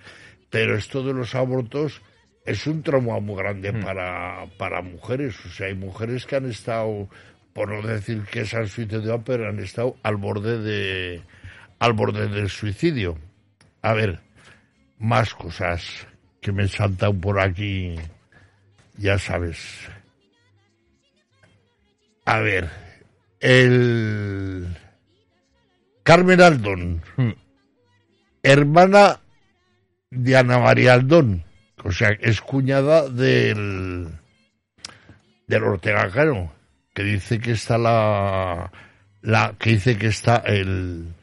pero 0.49 0.77
esto 0.77 1.03
de 1.03 1.11
los 1.13 1.35
abortos 1.35 2.01
es 2.45 2.65
un 2.65 2.83
trauma 2.83 3.19
muy 3.19 3.35
grande 3.35 3.73
para, 3.73 4.45
para 4.57 4.81
mujeres. 4.81 5.35
O 5.45 5.49
sea, 5.49 5.67
hay 5.67 5.75
mujeres 5.75 6.25
que 6.25 6.37
han 6.37 6.49
estado, 6.49 7.09
por 7.53 7.69
no 7.69 7.81
decir 7.87 8.23
que 8.23 8.45
se 8.45 8.57
han 8.57 8.67
suicidado, 8.67 9.23
pero 9.23 9.47
han 9.47 9.59
estado 9.59 9.95
al 10.03 10.17
borde 10.17 10.59
de 10.59 11.21
al 11.79 11.93
borde 11.93 12.27
del 12.27 12.49
suicidio. 12.49 13.17
A 13.81 13.93
ver, 13.93 14.19
más 14.99 15.33
cosas 15.33 16.07
que 16.41 16.51
me 16.51 16.67
saltan 16.67 17.19
por 17.19 17.39
aquí, 17.39 17.95
ya 18.97 19.17
sabes. 19.19 19.59
A 22.25 22.39
ver, 22.39 22.69
el 23.39 24.67
Carmen 26.03 26.41
Aldón, 26.41 27.01
Mm. 27.17 27.31
hermana 28.43 29.19
de 30.09 30.37
Ana 30.37 30.59
María 30.59 30.93
Aldón, 30.93 31.43
o 31.83 31.91
sea, 31.91 32.09
es 32.21 32.39
cuñada 32.41 33.09
del 33.09 34.07
del 35.47 35.63
Ortega 35.63 36.09
Cano, 36.09 36.53
que 36.93 37.03
dice 37.03 37.39
que 37.39 37.51
está 37.51 37.77
la 37.77 38.71
la 39.21 39.55
que 39.57 39.71
dice 39.71 39.97
que 39.97 40.07
está 40.07 40.37
el 40.37 41.13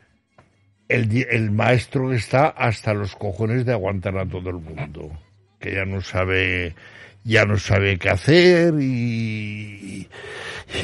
el, 0.89 1.27
el 1.31 1.51
maestro 1.53 2.11
que 2.11 2.17
está 2.17 2.49
hasta 2.49 2.93
los 2.95 3.15
cojones 3.15 3.65
de 3.65 3.73
aguantar 3.73 4.19
a 4.19 4.27
todo 4.27 4.51
el 4.51 4.57
mundo, 4.57 5.17
que 5.61 5.75
ya 5.75 5.85
no 5.85 6.01
sabe 6.01 6.75
ya 7.23 7.45
no 7.45 7.59
sabe 7.59 7.99
qué 7.99 8.11
hacer 8.11 8.75
y, 8.81 10.09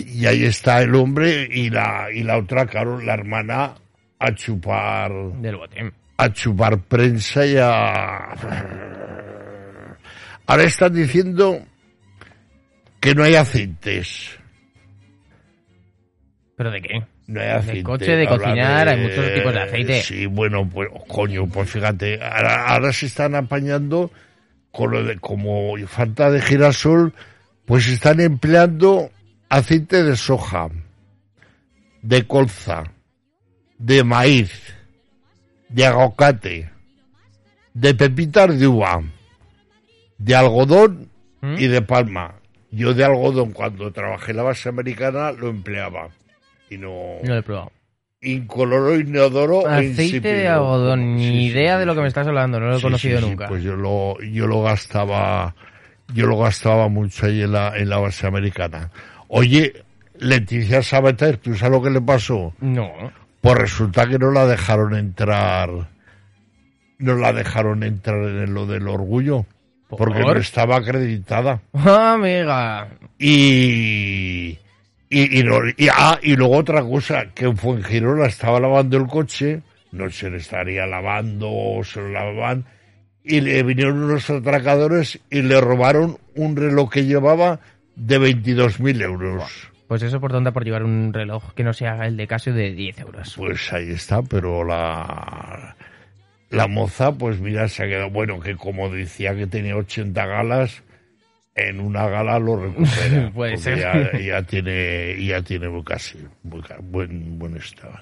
y 0.07 0.27
ahí 0.27 0.45
está 0.45 0.83
el 0.83 0.95
hombre 0.95 1.49
y 1.51 1.71
la 1.71 2.09
y 2.13 2.23
la 2.23 2.39
otra, 2.39 2.67
claro, 2.67 3.01
la 3.01 3.15
hermana 3.15 3.75
a 4.19 4.35
chupar 4.35 5.13
Del 5.41 5.57
bote. 5.57 5.93
a 6.17 6.33
chupar 6.33 6.79
prensa 6.79 7.45
y 7.45 7.57
a... 7.59 8.35
Ahora 10.47 10.63
están 10.63 10.95
diciendo 10.95 11.59
que 13.01 13.15
no 13.15 13.25
hay 13.25 13.35
aceites. 13.35 14.39
¿Pero 16.57 16.71
de 16.71 16.81
qué? 16.81 17.03
No 17.27 17.41
hay 17.41 17.49
aceite. 17.49 17.83
coche, 17.83 18.17
de 18.17 18.27
cocinar, 18.27 18.89
hay 18.89 19.01
muchos 19.01 19.35
tipos 19.35 19.53
de 19.53 19.61
aceite. 19.61 20.03
Sí, 20.03 20.27
bueno, 20.27 20.69
pues 20.69 20.89
coño, 21.07 21.47
pues 21.47 21.71
fíjate, 21.71 22.19
ahora, 22.23 22.67
ahora 22.67 22.93
se 22.93 23.07
están 23.07 23.35
apañando 23.35 24.11
con 24.71 24.91
lo 24.91 25.05
de 25.05 25.19
como 25.19 25.77
falta 25.87 26.31
de 26.31 26.41
girasol, 26.41 27.13
pues 27.67 27.87
están 27.89 28.21
empleando 28.21 29.11
aceite 29.51 30.03
de 30.03 30.17
soja, 30.17 30.69
de 32.01 32.27
colza, 32.27 32.85
de 33.79 34.03
maíz, 34.03 34.75
de 35.69 35.85
aguacate, 35.85 36.71
de 37.75 37.95
pepitas 37.95 38.59
de 38.59 38.67
uva, 38.67 39.03
de 40.17 40.35
algodón 40.35 41.11
¿Mm? 41.43 41.57
y 41.59 41.67
de 41.67 41.83
palma. 41.83 42.37
Yo 42.71 42.95
de 42.95 43.05
algodón 43.05 43.53
cuando 43.53 43.93
trabajé 43.93 44.31
en 44.31 44.39
la 44.39 44.43
base 44.43 44.69
americana 44.71 45.33
lo 45.33 45.49
empleaba 45.49 46.09
y 46.71 46.79
no 46.79 46.91
No 47.23 47.29
lo 47.35 47.39
he 47.39 47.43
probado. 47.43 47.73
incoloro, 48.23 48.97
inodoro 48.99 49.67
Aceite 49.67 50.05
insípido. 50.05 50.35
de 50.35 50.49
algodón. 50.49 51.17
Ni 51.17 51.25
Sí, 51.25 51.45
idea 51.53 51.75
sí, 51.75 51.81
de 51.81 51.87
lo 51.87 51.95
que 51.95 52.01
me 52.01 52.09
estás 52.09 52.27
hablando. 52.27 52.59
No 52.61 52.67
lo 52.67 52.75
he 52.75 52.79
Sí, 52.79 52.83
conocido 52.83 53.21
nunca. 53.21 53.49
Pues 53.49 53.63
yo 53.63 53.77
lo, 53.77 54.21
yo 54.23 54.47
lo 54.47 54.63
gastaba, 54.63 55.55
yo 56.15 56.27
lo 56.27 56.39
gastaba 56.39 56.89
mucho 56.89 57.27
ahí 57.27 57.43
en 57.43 57.53
la, 57.53 57.77
en 57.77 57.89
la 57.89 57.99
base 57.99 58.27
americana. 58.27 58.91
Oye, 59.29 59.73
Leticia 60.19 60.83
Sabater, 60.83 61.37
¿tú 61.39 61.55
sabes 61.55 61.79
lo 61.79 61.83
que 61.83 61.91
le 61.91 62.01
pasó? 62.01 62.55
No. 62.61 62.91
Pues 63.41 63.59
resulta 63.59 64.07
que 64.09 64.19
no 64.19 64.31
la 64.33 64.47
dejaron 64.47 64.97
entrar, 64.97 65.69
no 66.99 67.15
la 67.17 67.33
dejaron 67.33 67.83
entrar 67.85 68.17
en 68.25 68.55
lo 68.55 68.67
del 68.67 68.89
orgullo, 68.89 69.45
porque 69.89 70.21
no 70.21 70.33
estaba 70.33 70.77
acreditada. 70.77 71.61
Ah, 71.75 72.15
amiga. 72.15 72.89
Y, 73.19 74.59
y, 75.25 75.41
y, 75.41 75.43
no- 75.45 75.61
y- 75.77 75.89
ah, 75.93 76.19
y 76.23 76.37
luego 76.37 76.57
otra 76.57 76.83
cosa, 76.83 77.27
que 77.35 77.45
en 77.47 77.57
Fuengirola 77.57 78.27
estaba 78.27 78.61
lavando 78.61 78.97
el 78.97 79.07
coche, 79.07 79.63
no 79.93 80.11
se 80.11 80.31
le 80.31 80.39
estaría 80.39 80.87
lavando 80.87 81.49
o 81.51 81.83
se 81.85 82.01
lo 82.01 82.11
lavaban, 82.11 82.65
y 83.25 83.41
le 83.41 83.63
vinieron 83.63 84.03
unos 84.05 84.29
atracadores 84.31 85.19
y 85.31 85.43
le 85.43 85.61
robaron 85.61 86.19
un 86.35 86.55
reloj 86.57 86.91
que 86.91 87.05
llevaba 87.07 87.61
de 87.97 88.19
22.000 88.21 89.03
euros. 89.03 89.43
Pues 89.89 90.03
eso 90.03 90.21
por 90.21 90.33
tonta 90.33 90.53
por 90.53 90.65
llevar 90.65 90.83
un 90.83 91.13
reloj 91.13 91.53
que 91.55 91.63
no 91.65 91.73
sea 91.73 92.07
el 92.07 92.17
de 92.17 92.27
Casio 92.27 92.53
de 92.53 92.73
10 92.73 92.99
euros. 93.01 93.35
Pues 93.37 93.73
ahí 93.73 93.91
está, 93.91 94.21
pero 94.23 94.65
la, 94.65 95.77
la 96.51 96.67
moza, 96.67 97.13
pues 97.13 97.39
mira, 97.41 97.69
se 97.69 97.85
ha 97.85 97.87
quedado, 97.87 98.11
bueno, 98.11 98.41
que 98.41 98.57
como 98.57 98.91
decía 98.91 99.35
que 99.37 99.47
tenía 99.47 99.77
80 99.77 100.27
galas, 100.27 100.83
en 101.57 101.81
una 101.81 102.07
gala 102.09 102.39
lo 102.39 102.57
recupera. 102.57 103.31
Puede 103.35 103.53
porque 103.53 103.57
ser. 103.59 103.79
Ya, 103.79 104.19
ya 104.19 104.43
tiene, 104.43 105.25
ya 105.25 105.41
tiene 105.43 105.69
casi, 105.85 106.19
buen, 106.43 107.39
buen 107.39 107.57
estado. 107.57 107.99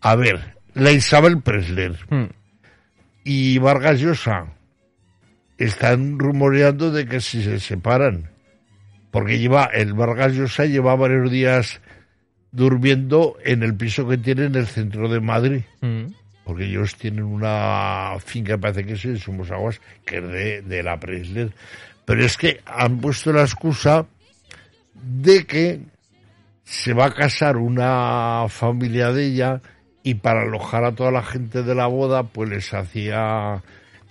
A 0.00 0.16
ver, 0.16 0.56
la 0.74 0.90
Isabel 0.90 1.40
Presler 1.42 1.96
Hmm. 2.08 2.26
y 3.24 3.58
Vargas 3.58 4.00
Llosa 4.00 4.46
están 5.58 6.18
rumoreando 6.18 6.90
de 6.90 7.06
que 7.06 7.20
si 7.20 7.42
se 7.42 7.60
separan, 7.60 8.30
porque 9.10 9.38
lleva, 9.38 9.66
el 9.66 9.92
Vargas 9.94 10.32
Llosa 10.34 10.64
lleva 10.66 10.96
varios 10.96 11.30
días 11.30 11.80
durmiendo 12.50 13.36
en 13.44 13.62
el 13.62 13.74
piso 13.74 14.08
que 14.08 14.18
tiene 14.18 14.46
en 14.46 14.54
el 14.56 14.66
centro 14.66 15.08
de 15.08 15.20
Madrid, 15.20 15.62
Hmm. 15.80 16.06
porque 16.44 16.64
ellos 16.64 16.96
tienen 16.96 17.24
una 17.24 18.14
finca, 18.24 18.58
parece 18.58 18.84
que 18.84 18.94
es 18.94 19.04
en 19.04 19.18
Somos 19.18 19.50
Aguas, 19.50 19.80
que 20.04 20.18
es 20.18 20.28
de, 20.28 20.62
de 20.62 20.82
la 20.82 20.98
Presler. 20.98 21.52
Pero 22.04 22.24
es 22.24 22.36
que 22.36 22.60
han 22.66 23.00
puesto 23.00 23.32
la 23.32 23.42
excusa 23.42 24.06
de 24.94 25.46
que 25.46 25.80
se 26.64 26.94
va 26.94 27.06
a 27.06 27.14
casar 27.14 27.56
una 27.56 28.46
familia 28.48 29.12
de 29.12 29.26
ella 29.26 29.60
y 30.02 30.14
para 30.14 30.42
alojar 30.42 30.84
a 30.84 30.92
toda 30.92 31.10
la 31.10 31.22
gente 31.22 31.62
de 31.62 31.74
la 31.74 31.86
boda, 31.86 32.24
pues 32.24 32.50
les 32.50 32.74
hacía 32.74 33.62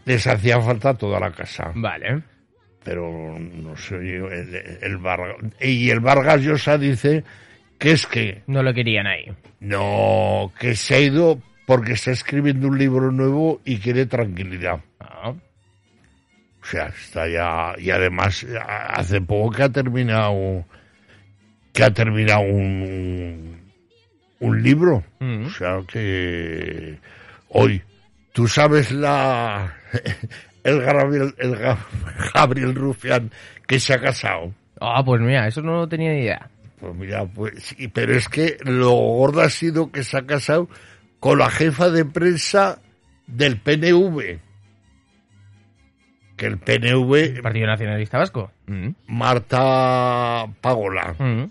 les 0.06 0.26
hacía 0.26 0.60
falta 0.62 0.94
toda 0.94 1.20
la 1.20 1.32
casa. 1.32 1.72
Vale. 1.76 2.24
Pero 2.84 3.38
no 3.38 3.76
sé, 3.76 3.96
yo, 3.96 4.28
el, 4.28 4.56
el 4.82 4.98
Vargas, 4.98 5.36
y 5.60 5.90
el 5.90 6.00
Vargas 6.00 6.42
Llosa 6.42 6.78
dice 6.78 7.24
que 7.78 7.92
es 7.92 8.08
que 8.08 8.42
No 8.48 8.64
lo 8.64 8.74
querían 8.74 9.06
ahí. 9.06 9.26
no, 9.60 10.52
que 10.60 10.76
se 10.76 10.96
ha 10.96 11.00
ido 11.00 11.40
porque 11.68 11.94
está 11.94 12.12
escribiendo 12.12 12.68
un 12.68 12.78
libro 12.80 13.12
nuevo 13.12 13.62
y 13.66 13.78
quiere 13.78 14.06
tranquilidad. 14.08 14.82
O 16.62 16.66
sea, 16.66 16.88
está 16.88 17.28
ya, 17.28 17.74
y 17.80 17.90
además 17.90 18.46
hace 18.90 19.20
poco 19.22 19.52
que 19.52 19.64
ha 19.64 19.70
terminado, 19.70 20.64
que 21.74 21.84
ha 21.84 21.92
terminado 21.92 22.42
un, 22.42 23.60
un 24.40 24.64
libro. 24.64 25.04
Mm. 25.20 25.46
O 25.46 25.50
sea 25.50 25.80
que 25.88 26.98
hoy, 27.50 27.82
tú 28.34 28.48
sabes 28.48 28.92
la 28.92 29.74
el 30.64 30.82
Gabriel, 30.82 31.34
el 31.40 31.56
Ga- 31.58 31.78
Gabriel 32.34 32.76
Rufián 32.76 33.32
que 33.68 33.80
se 33.80 33.94
ha 33.94 34.00
casado. 34.00 34.54
Ah, 34.80 35.04
pues 35.04 35.20
mira, 35.22 35.48
eso 35.48 35.62
no 35.62 35.88
tenía 35.88 36.12
ni 36.12 36.20
idea. 36.22 36.48
Pues 36.80 36.96
mira, 36.96 37.26
pues 37.26 37.54
sí, 37.64 37.88
pero 37.88 38.16
es 38.16 38.28
que 38.30 38.58
lo 38.66 38.92
gordo 38.92 39.42
ha 39.42 39.50
sido 39.50 39.92
que 39.92 40.04
se 40.04 40.18
ha 40.18 40.26
casado 40.26 40.68
con 41.20 41.38
la 41.40 41.50
jefa 41.50 41.90
de 41.90 42.06
prensa 42.06 42.80
del 43.28 43.58
PNV. 43.60 44.40
Que 46.42 46.48
el 46.48 46.58
PNV, 46.58 47.42
Partido 47.44 47.68
Nacionalista 47.68 48.18
Vasco. 48.18 48.52
Mm. 48.66 48.88
Marta 49.08 50.48
Pagola, 50.60 51.14
Mm. 51.20 51.44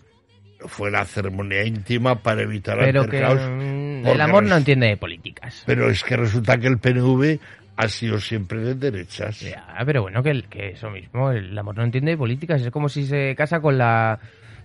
fue 0.67 0.91
la 0.91 1.05
ceremonia 1.05 1.65
íntima 1.65 2.17
para 2.17 2.43
evitar 2.43 2.77
Pero 2.79 3.07
que 3.07 3.23
mm, 3.23 4.07
el 4.07 4.21
amor 4.21 4.43
no 4.43 4.57
entiende 4.57 4.89
de 4.89 4.97
políticas. 4.97 5.63
Pero 5.65 5.89
es 5.89 6.03
que 6.03 6.17
resulta 6.17 6.59
que 6.59 6.67
el 6.67 6.79
PNV 6.79 7.39
ha 7.77 7.87
sido 7.89 8.19
siempre 8.19 8.59
de 8.61 8.75
derechas. 8.75 9.41
Ya, 9.41 9.65
pero 9.87 10.03
bueno, 10.03 10.23
que, 10.23 10.31
el- 10.31 10.49
que 10.49 10.71
eso 10.71 10.91
mismo, 10.91 11.31
el 11.31 11.57
amor 11.57 11.77
no 11.77 11.85
entiende 11.85 12.11
de 12.11 12.17
políticas. 12.19 12.61
Es 12.61 12.71
como 12.71 12.89
si 12.89 13.07
se 13.07 13.35
casa 13.37 13.61
con 13.61 13.79
la, 13.79 14.19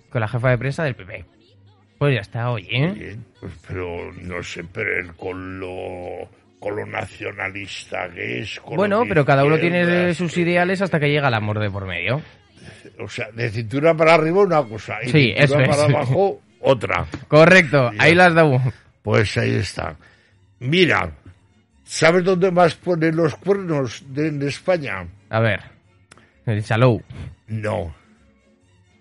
con 0.09 0.21
la 0.21 0.27
jefa 0.27 0.49
de 0.49 0.57
prensa 0.57 0.83
del 0.83 0.95
PP. 0.95 1.23
Pues 1.99 2.15
ya 2.15 2.21
está, 2.21 2.49
oye. 2.49 3.17
Pues, 3.39 3.53
pero 3.67 4.11
no 4.21 4.41
sé, 4.43 4.63
pero 4.73 4.99
él 4.99 5.13
con 5.15 5.59
lo, 5.59 6.27
lo 6.85 6.91
nacionalista 6.91 8.09
que 8.13 8.39
es. 8.39 8.59
con 8.59 8.75
Bueno, 8.75 9.03
pero 9.07 9.25
cada 9.25 9.43
uno 9.45 9.57
tiene 9.57 10.13
sus 10.13 10.35
ideales 10.37 10.81
hasta 10.81 10.99
que 10.99 11.09
llega 11.09 11.27
el 11.27 11.33
amor 11.33 11.59
de 11.59 11.69
por 11.69 11.85
medio. 11.85 12.21
O 12.99 13.07
sea, 13.09 13.29
de 13.31 13.49
cintura 13.49 13.93
para 13.95 14.13
arriba 14.13 14.41
una 14.41 14.63
cosa 14.63 14.97
y 15.03 15.09
Sí, 15.09 15.33
de 15.33 15.41
cintura 15.41 15.43
eso 15.43 15.53
para 15.55 15.87
es. 15.87 15.95
abajo 15.95 16.41
otra. 16.61 17.05
Correcto, 17.27 17.91
ahí 17.97 18.15
las 18.15 18.33
dado. 18.33 18.61
Pues 19.01 19.37
ahí 19.37 19.55
está. 19.55 19.95
Mira, 20.59 21.11
¿sabes 21.83 22.23
dónde 22.23 22.49
más 22.51 22.75
ponen 22.75 23.15
los 23.15 23.35
cuernos 23.35 24.03
de, 24.13 24.29
en 24.29 24.41
España? 24.41 25.05
A 25.29 25.39
ver, 25.39 25.61
el 26.45 26.63
Salou. 26.63 27.01
No. 27.47 27.93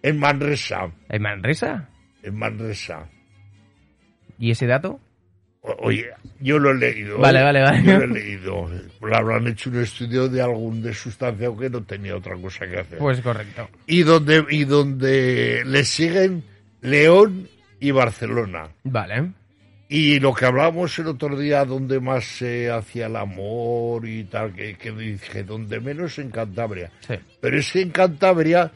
En 0.03 0.19
Manresa. 0.19 0.91
¿En 1.09 1.23
Manresa? 1.23 1.89
En 2.23 2.35
Manresa. 2.39 3.07
¿Y 4.39 4.51
ese 4.51 4.67
dato? 4.67 5.01
Oye, 5.79 6.11
yo 6.41 6.59
lo 6.59 6.73
he 6.73 6.75
leído. 6.75 7.19
Vale, 7.19 7.41
¿eh? 7.41 7.43
vale, 7.43 7.63
vale. 7.63 7.83
Yo 7.83 7.99
lo 7.99 8.05
he 8.05 8.21
leído. 8.21 8.71
Le 9.03 9.17
habrán 9.17 9.47
hecho 9.49 9.71
un 9.71 9.81
estudio 9.81 10.29
de 10.29 10.43
algún 10.43 10.83
de 10.83 10.93
sustancia 10.93 11.49
que 11.59 11.71
no 11.71 11.83
tenía 11.83 12.17
otra 12.17 12.37
cosa 12.37 12.67
que 12.67 12.81
hacer. 12.81 12.99
Pues 12.99 13.21
correcto. 13.21 13.69
y 13.87 14.03
donde 14.03 14.45
y 14.51 14.65
donde 14.65 15.63
le 15.65 15.85
siguen 15.85 16.45
León 16.83 17.49
y 17.81 17.91
Barcelona. 17.93 18.69
Vale. 18.85 19.31
Y 19.89 20.19
lo 20.19 20.35
que 20.35 20.47
hablábamos 20.47 20.99
el 20.99 21.09
otro 21.09 21.39
día, 21.39 21.65
donde 21.65 22.01
más 22.01 22.25
se 22.25 22.71
hacía 22.71 23.07
el 23.07 23.17
amor 23.17 24.07
y 24.07 24.25
tal, 24.25 24.53
que, 24.53 24.77
que 24.77 24.91
dije, 24.91 25.45
donde 25.45 25.81
menos 25.81 26.19
en 26.19 26.31
Cantabria. 26.31 26.91
Sí. 27.07 27.15
Pero 27.41 27.59
es 27.59 27.71
que 27.71 27.83
en 27.83 27.91
Cantabria 27.91 28.73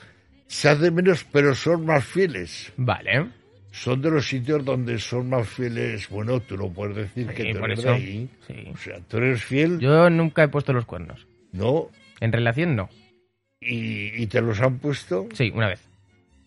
se 0.46 0.68
hace 0.68 0.90
menos, 0.90 1.24
pero 1.30 1.54
son 1.54 1.84
más 1.86 2.04
fieles. 2.04 2.72
Vale. 2.76 3.26
Son 3.82 4.00
de 4.02 4.10
los 4.10 4.26
sitios 4.26 4.64
donde 4.64 4.98
son 4.98 5.28
más 5.30 5.48
fieles. 5.48 6.08
Bueno, 6.08 6.40
tú 6.40 6.56
lo 6.56 6.68
puedes 6.70 6.96
decir 6.96 7.28
Sí, 7.28 7.34
que 7.34 7.54
por 7.54 7.70
eres 7.70 7.82
de 7.84 7.90
ahí. 7.90 8.28
Sí. 8.46 8.54
O 8.72 8.76
sea, 8.76 8.98
tú 9.08 9.18
eres 9.18 9.44
fiel, 9.44 9.78
Yo 9.78 10.08
nunca 10.10 10.42
he 10.44 10.48
puesto 10.48 10.72
los 10.72 10.84
cuernos. 10.84 11.26
¿no? 11.52 11.88
En 12.20 12.32
relación, 12.32 12.74
no. 12.76 12.88
Y, 13.60 14.22
y 14.22 14.26
te 14.26 14.40
los 14.40 14.60
han 14.60 14.78
puesto 14.78 15.26
Sí, 15.32 15.50
una 15.54 15.68
vez. 15.68 15.80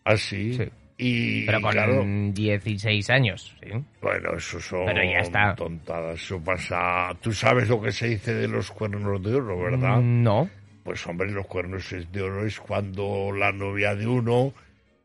así. 0.05 0.53
Sí. 0.53 0.63
Y 1.03 1.45
Pero 1.47 1.61
con 1.61 1.71
claro, 1.71 2.03
16 2.05 3.09
años. 3.09 3.55
Sí. 3.63 3.69
Bueno, 4.01 4.35
eso 4.37 4.59
son 4.59 4.85
Pero 4.85 5.03
ya 5.03 5.19
está. 5.19 5.55
tontadas. 5.55 6.21
Eso 6.21 6.39
pasa. 6.43 7.15
Tú 7.21 7.31
sabes 7.33 7.67
lo 7.69 7.81
que 7.81 7.91
se 7.91 8.07
dice 8.09 8.33
de 8.35 8.47
los 8.47 8.69
cuernos 8.69 9.23
de 9.23 9.33
oro, 9.35 9.59
¿verdad? 9.59 9.97
Mm, 9.99 10.21
No. 10.23 10.49
Pues 10.83 11.05
hombre, 11.07 11.31
los 11.31 11.47
cuernos 11.47 11.89
de 12.11 12.21
oro 12.21 12.45
es 12.45 12.59
cuando 12.59 13.31
la 13.31 13.51
novia 13.51 13.95
de 13.95 14.05
uno 14.07 14.53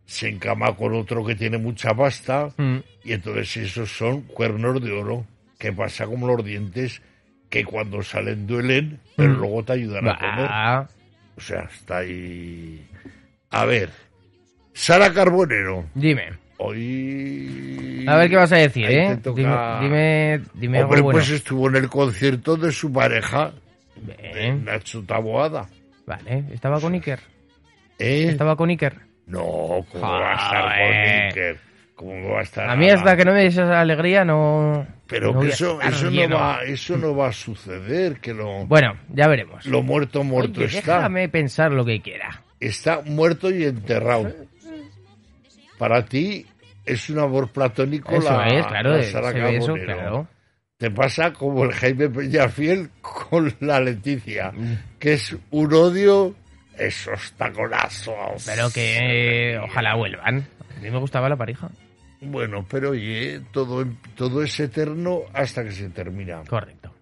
se 0.06 0.28
encama 0.28 0.74
con 0.76 0.94
otro 0.94 1.24
que 1.24 1.34
tiene 1.34 1.58
mucha 1.58 1.92
pasta 1.94 2.48
Mm. 2.56 2.76
y 3.04 3.12
entonces 3.12 3.56
esos 3.56 3.90
son 3.90 4.22
cuernos 4.22 4.82
de 4.82 4.92
oro. 4.92 5.26
Que 5.58 5.72
pasa 5.72 6.06
como 6.06 6.26
los 6.26 6.44
dientes 6.44 7.02
que 7.50 7.64
cuando 7.64 8.02
salen 8.02 8.46
duelen, 8.46 9.00
pero 9.16 9.30
Mm. 9.34 9.36
luego 9.38 9.64
te 9.64 9.72
ayudan 9.74 10.08
a 10.08 10.16
comer. 10.18 10.88
O 11.36 11.40
sea, 11.40 11.68
está 11.74 11.98
ahí. 11.98 12.86
A 13.50 13.64
ver, 13.64 13.90
Sara 14.74 15.12
Carbonero. 15.12 15.86
Dime. 15.94 16.30
Hoy. 16.58 18.04
A 18.08 18.16
ver 18.16 18.30
qué 18.30 18.36
vas 18.36 18.52
a 18.52 18.56
decir, 18.56 18.86
Ahí 18.86 18.94
¿eh? 18.96 19.18
toca- 19.22 19.40
Dime, 19.40 19.58
dime, 19.82 20.40
dime 20.54 20.82
Hombre, 20.82 20.96
algo 20.98 21.04
bueno. 21.06 21.18
pues 21.18 21.30
estuvo 21.30 21.68
en 21.68 21.76
el 21.76 21.88
concierto 21.88 22.56
de 22.56 22.72
su 22.72 22.92
pareja, 22.92 23.52
Bien. 24.32 24.64
Nacho 24.64 25.02
Taboada. 25.04 25.68
Vale, 26.06 26.44
estaba 26.52 26.80
con 26.80 26.92
Iker. 26.94 27.18
¿Eh? 27.98 28.26
Estaba 28.30 28.56
con 28.56 28.68
Iker. 28.70 28.94
No, 29.26 29.84
¿cómo 29.90 30.02
va 30.02 30.32
a 30.32 30.34
estar 30.34 30.62
con 30.62 30.70
Joder. 30.72 31.22
Iker? 31.26 31.58
¿Cómo 31.94 32.30
va 32.30 32.38
a 32.40 32.42
estar? 32.42 32.68
A 32.70 32.76
mí 32.76 32.88
hasta 32.90 33.16
que 33.16 33.24
no 33.24 33.32
me 33.32 33.42
des 33.44 33.54
esa 33.54 33.80
alegría 33.80 34.24
no... 34.24 34.86
Pero 35.08 35.32
no 35.32 35.40
que 35.40 35.48
eso, 35.48 35.80
eso, 35.80 36.10
no 36.10 36.28
va, 36.36 36.62
eso 36.64 36.96
no 36.96 37.16
va 37.16 37.28
a 37.28 37.32
suceder, 37.32 38.20
que 38.20 38.34
lo, 38.34 38.66
Bueno, 38.66 38.98
ya 39.08 39.28
veremos. 39.28 39.64
lo 39.66 39.82
muerto, 39.82 40.22
muerto 40.24 40.60
Oye, 40.60 40.78
está. 40.78 40.96
déjame 40.96 41.28
pensar 41.28 41.70
lo 41.72 41.84
que 41.84 42.00
quiera. 42.02 42.42
Está 42.60 43.00
muerto 43.04 43.50
y 43.50 43.64
enterrado. 43.64 44.32
Para 45.78 46.04
ti 46.04 46.46
es 46.84 47.08
un 47.10 47.18
amor 47.18 47.48
platónico 47.50 48.14
Eso 48.14 48.30
la, 48.30 48.46
es, 48.48 48.66
claro, 48.66 48.90
la 48.90 48.96
de- 48.96 49.02
Sara 49.04 49.32
se 49.32 49.40
ve 49.40 49.56
eso, 49.56 49.66
Carbonero. 49.74 49.94
claro. 49.96 50.28
Te 50.78 50.90
pasa 50.90 51.32
como 51.32 51.64
el 51.64 51.72
Jaime 51.72 52.08
Peñafiel 52.10 52.90
con 53.00 53.54
la 53.60 53.80
Leticia, 53.80 54.50
Mm. 54.52 54.74
que 54.98 55.14
es 55.14 55.36
un 55.50 55.72
odio, 55.72 56.34
esos 56.78 57.32
taconazos. 57.32 58.44
Pero 58.46 58.70
que 58.70 59.54
eh, 59.54 59.58
ojalá 59.58 59.94
vuelvan. 59.94 60.46
A 60.76 60.80
mí 60.80 60.90
me 60.90 60.98
gustaba 60.98 61.28
la 61.28 61.36
pareja. 61.36 61.68
Bueno, 62.20 62.66
pero 62.68 62.90
oye, 62.90 63.40
todo, 63.52 63.84
todo 64.14 64.42
es 64.42 64.58
eterno 64.58 65.20
hasta 65.32 65.64
que 65.64 65.72
se 65.72 65.88
termina. 65.90 66.42
Correcto. 66.48 66.92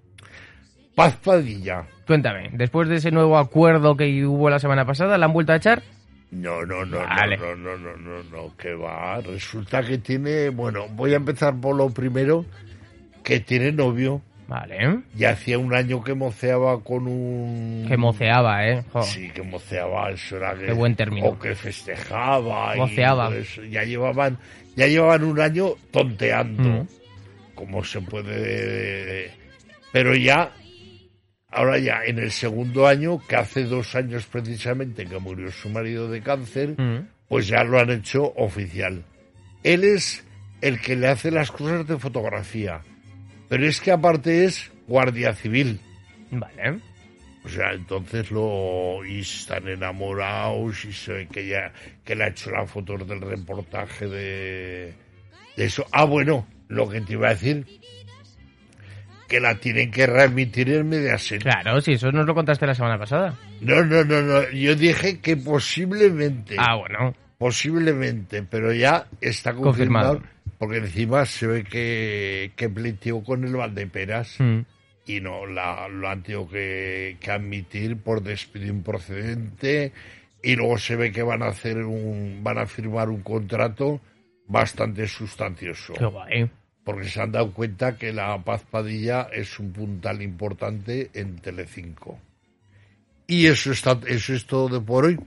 Paz 0.95 1.17
Padilla. 1.17 1.87
Cuéntame, 2.07 2.51
después 2.53 2.89
de 2.89 2.97
ese 2.97 3.11
nuevo 3.11 3.39
acuerdo 3.39 3.97
que 3.97 4.25
hubo 4.27 4.49
la 4.51 4.59
semana 4.59 4.85
pasada, 4.85 5.19
¿la 5.19 5.27
han 5.27 5.33
vuelto 5.33 5.53
a 5.53 5.57
echar? 5.57 5.83
No, 6.31 6.65
no, 6.67 6.85
no, 6.85 6.99
Vale. 6.99 7.37
no, 7.37 7.55
no, 7.55 7.77
no, 7.79 7.97
no, 7.97 8.23
no, 8.23 8.23
no, 8.25 8.57
que 8.57 8.75
va. 8.75 9.21
Resulta 9.21 9.83
que 9.83 9.99
tiene, 9.99 10.51
bueno, 10.51 10.89
voy 10.89 11.13
a 11.13 11.17
empezar 11.17 11.59
por 11.61 11.77
lo 11.77 11.91
primero, 11.91 12.45
que 13.23 13.41
tiene 13.41 13.73
novio. 13.73 14.21
Vale. 14.55 15.01
Ya 15.15 15.31
hacía 15.31 15.59
un 15.59 15.75
año 15.75 16.03
que 16.03 16.15
moceaba 16.15 16.81
con 16.83 17.07
un... 17.09 17.85
Que 17.89 17.97
moceaba, 17.97 18.67
¿eh? 18.69 18.85
Jo. 18.93 19.03
Sí, 19.03 19.31
que 19.31 19.43
moceaba, 19.43 20.11
eso 20.11 20.37
era 20.37 20.55
que... 20.55 20.67
Qué 20.67 20.73
buen 20.73 20.95
término. 20.95 21.27
O 21.29 21.39
que 21.39 21.55
festejaba. 21.55 22.77
y 22.77 22.79
Moceaba. 22.79 23.35
eso. 23.35 23.65
Ya 23.65 23.83
llevaban, 23.85 24.39
ya 24.77 24.87
llevaban 24.87 25.25
un 25.25 25.41
año 25.41 25.71
tonteando. 25.91 26.63
Mm. 26.85 26.87
Como 27.55 27.83
se 27.85 28.01
puede... 28.01 29.31
Pero 29.93 30.15
ya, 30.15 30.53
ahora 31.51 31.79
ya, 31.79 32.05
en 32.05 32.19
el 32.19 32.31
segundo 32.31 32.87
año, 32.87 33.21
que 33.27 33.37
hace 33.37 33.65
dos 33.65 33.95
años 33.95 34.27
precisamente 34.27 35.05
que 35.07 35.19
murió 35.19 35.51
su 35.53 35.69
marido 35.69 36.09
de 36.11 36.21
cáncer, 36.21 36.75
Mm. 36.79 37.07
pues 37.29 37.47
ya 37.49 37.65
lo 37.65 37.79
han 37.81 37.91
hecho 37.91 38.33
oficial. 38.37 39.03
Él 39.63 39.83
es 39.85 40.25
el 40.61 40.81
que 40.81 40.95
le 40.97 41.09
hace 41.09 41.31
las 41.31 41.51
cosas 41.51 41.87
de 41.87 41.99
fotografía. 41.99 42.81
Pero 43.49 43.67
es 43.67 43.81
que 43.81 43.93
aparte 43.93 44.45
es 44.45 44.71
guardia 44.87 45.35
civil. 45.35 45.81
Vale. 46.31 46.81
O 47.45 47.49
sea, 47.49 47.73
entonces 47.73 48.31
lo 48.31 49.05
y 49.05 49.21
están 49.21 49.69
enamorados 49.69 50.85
y 50.87 50.93
se 50.93 51.13
ve 51.13 51.29
que 51.31 51.47
ya 51.47 51.73
que 52.05 52.15
le 52.15 52.25
ha 52.25 52.29
hecho 52.29 52.51
las 52.51 52.71
fotos 52.71 53.07
del 53.07 53.21
reportaje 53.21 54.07
de, 54.09 54.95
de 55.57 55.65
eso. 55.65 55.85
Ah, 55.93 56.05
bueno, 56.05 56.47
lo 56.69 56.89
que 56.89 57.03
te 57.03 57.13
iba 57.13 57.29
a 57.29 57.35
decir 57.35 57.67
que 59.29 59.41
la 59.41 59.55
tienen 59.57 59.91
que 59.91 60.07
reemitir 60.07 60.71
en 60.71 60.89
Mediaset. 60.89 61.43
Claro, 61.43 61.81
sí, 61.81 61.93
eso 61.93 62.11
nos 62.13 62.27
lo 62.27 62.35
contaste 62.35 62.67
la 62.67 62.75
semana 62.75 62.99
pasada. 62.99 63.39
No, 63.61 63.85
no, 63.85 64.05
no, 64.05 64.21
no. 64.23 64.51
Yo 64.51 64.75
dije 64.75 65.21
que 65.21 65.37
posiblemente, 65.37 66.57
Ah, 66.59 66.77
bueno. 66.77 67.15
posiblemente, 67.39 68.43
pero 68.43 68.73
ya 68.73 69.07
está 69.21 69.53
confirmado, 69.55 70.15
Confirmado. 70.15 70.34
Porque 70.59 70.79
encima 70.79 71.25
se 71.27 71.47
ve 71.47 71.65
que 71.65 72.53
que 72.57 72.69
pleiteó 72.69 73.23
con 73.23 73.45
el 73.45 73.57
Valdeperas. 73.57 74.37
Mm. 74.39 74.61
y 75.07 75.21
no 75.21 75.47
la, 75.47 75.87
lo 75.89 76.09
han 76.09 76.23
tenido 76.23 76.49
que, 76.49 77.19
que 77.21 77.31
admitir 77.31 77.99
por 77.99 78.23
despido 78.23 78.69
improcedente 78.69 79.93
y 80.43 80.57
luego 80.57 80.79
se 80.79 80.97
ve 80.97 81.13
que 81.13 81.23
van 81.23 81.43
a 81.43 81.49
hacer 81.49 81.85
un 81.85 82.41
van 82.43 82.59
a 82.59 82.67
firmar 82.67 83.09
un 83.11 83.23
contrato 83.23 84.01
bastante 84.47 85.07
sustancioso 85.07 85.95
guay. 86.11 86.51
porque 86.85 87.09
se 87.09 87.21
han 87.21 87.33
dado 87.33 87.53
cuenta 87.53 87.97
que 87.97 88.13
la 88.13 88.39
Paz 88.43 88.65
Padilla 88.71 89.29
es 89.33 89.59
un 89.59 89.73
puntal 89.73 90.23
importante 90.23 91.11
en 91.15 91.39
Telecinco 91.39 92.19
y 93.27 93.47
eso 93.47 93.73
está 93.73 93.99
eso 94.07 94.35
es 94.35 94.47
todo 94.47 94.69
de 94.69 94.81
por 94.85 95.07
hoy 95.07 95.19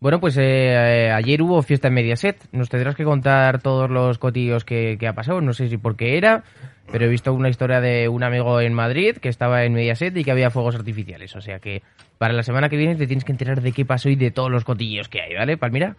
Bueno, 0.00 0.20
pues 0.20 0.36
eh, 0.38 1.10
ayer 1.12 1.42
hubo 1.42 1.60
fiesta 1.62 1.88
en 1.88 1.94
Mediaset. 1.94 2.36
Nos 2.52 2.68
tendrás 2.68 2.94
que 2.94 3.04
contar 3.04 3.60
todos 3.60 3.90
los 3.90 4.18
cotillos 4.18 4.64
que, 4.64 4.96
que 4.98 5.08
ha 5.08 5.12
pasado. 5.12 5.40
No 5.40 5.52
sé 5.52 5.68
si 5.68 5.76
por 5.76 5.96
qué 5.96 6.16
era, 6.16 6.44
pero 6.92 7.04
he 7.04 7.08
visto 7.08 7.32
una 7.34 7.48
historia 7.48 7.80
de 7.80 8.08
un 8.08 8.22
amigo 8.22 8.60
en 8.60 8.74
Madrid 8.74 9.16
que 9.16 9.28
estaba 9.28 9.64
en 9.64 9.72
Mediaset 9.72 10.16
y 10.16 10.22
que 10.22 10.30
había 10.30 10.50
fuegos 10.50 10.76
artificiales. 10.76 11.34
O 11.34 11.40
sea 11.40 11.58
que 11.58 11.82
para 12.16 12.32
la 12.32 12.44
semana 12.44 12.68
que 12.68 12.76
viene 12.76 12.94
te 12.94 13.08
tienes 13.08 13.24
que 13.24 13.32
enterar 13.32 13.60
de 13.60 13.72
qué 13.72 13.84
pasó 13.84 14.08
y 14.08 14.14
de 14.14 14.30
todos 14.30 14.50
los 14.50 14.64
cotillos 14.64 15.08
que 15.08 15.20
hay, 15.20 15.34
¿vale, 15.34 15.56
Palmira? 15.56 15.96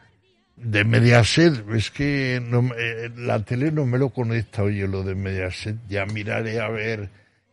De 0.56 0.84
Mediaset, 0.84 1.64
es 1.74 1.92
que 1.92 2.42
no, 2.42 2.72
eh, 2.78 3.10
la 3.16 3.44
tele 3.44 3.72
no 3.72 3.86
me 3.86 3.98
lo 3.98 4.10
conecta, 4.10 4.64
oye, 4.64 4.88
lo 4.88 5.04
de 5.04 5.16
Mediaset. 5.16 5.76
Ya 5.88 6.06
miraré 6.06 6.60
a 6.60 6.70
ver, 6.70 7.10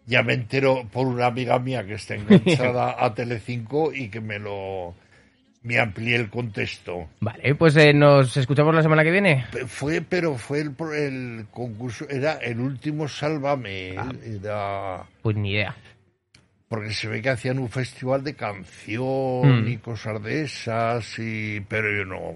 ya 0.06 0.22
me 0.22 0.34
entero 0.34 0.88
por 0.92 1.06
una 1.06 1.26
amiga 1.26 1.58
mía 1.58 1.84
que 1.84 1.94
está 1.94 2.14
enganchada 2.16 2.96
a 2.98 3.14
Telecinco 3.14 3.92
y 3.92 4.08
que 4.08 4.20
me 4.20 4.40
lo, 4.40 4.94
me 5.66 5.78
amplíe 5.80 6.14
el 6.14 6.30
contexto. 6.30 7.08
Vale, 7.20 7.54
pues 7.56 7.76
eh, 7.76 7.92
nos 7.92 8.36
escuchamos 8.36 8.72
la 8.74 8.82
semana 8.82 9.02
que 9.02 9.10
viene. 9.10 9.46
Fue, 9.66 10.00
pero 10.00 10.36
fue 10.36 10.60
el, 10.60 11.46
concurso, 11.50 12.08
era 12.08 12.34
el 12.34 12.60
último 12.60 13.08
Sálvame, 13.08 13.96
era... 14.24 15.02
Pues 15.22 15.36
ni 15.36 15.50
idea. 15.52 15.74
Porque 16.68 16.92
se 16.92 17.08
ve 17.08 17.20
que 17.20 17.30
hacían 17.30 17.58
un 17.58 17.68
festival 17.68 18.22
de 18.22 18.34
canción 18.34 19.64
Mm. 19.64 19.68
y 19.68 19.76
cosas 19.78 20.22
de 20.22 20.42
esas, 20.42 21.18
y, 21.18 21.60
pero 21.68 21.90
yo 21.96 22.04
no. 22.04 22.34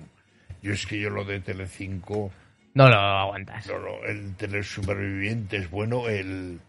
Yo 0.62 0.72
es 0.72 0.84
que 0.86 0.98
yo 1.00 1.08
lo 1.10 1.24
de 1.24 1.38
Telecinco, 1.40 2.30
No 2.74 2.88
lo 2.88 2.96
aguantas. 2.96 3.66
no, 3.68 3.78
no, 3.78 4.04
el 4.06 4.34
Telesupervivientes, 4.36 5.70
bueno, 5.70 6.08
el, 6.08 6.60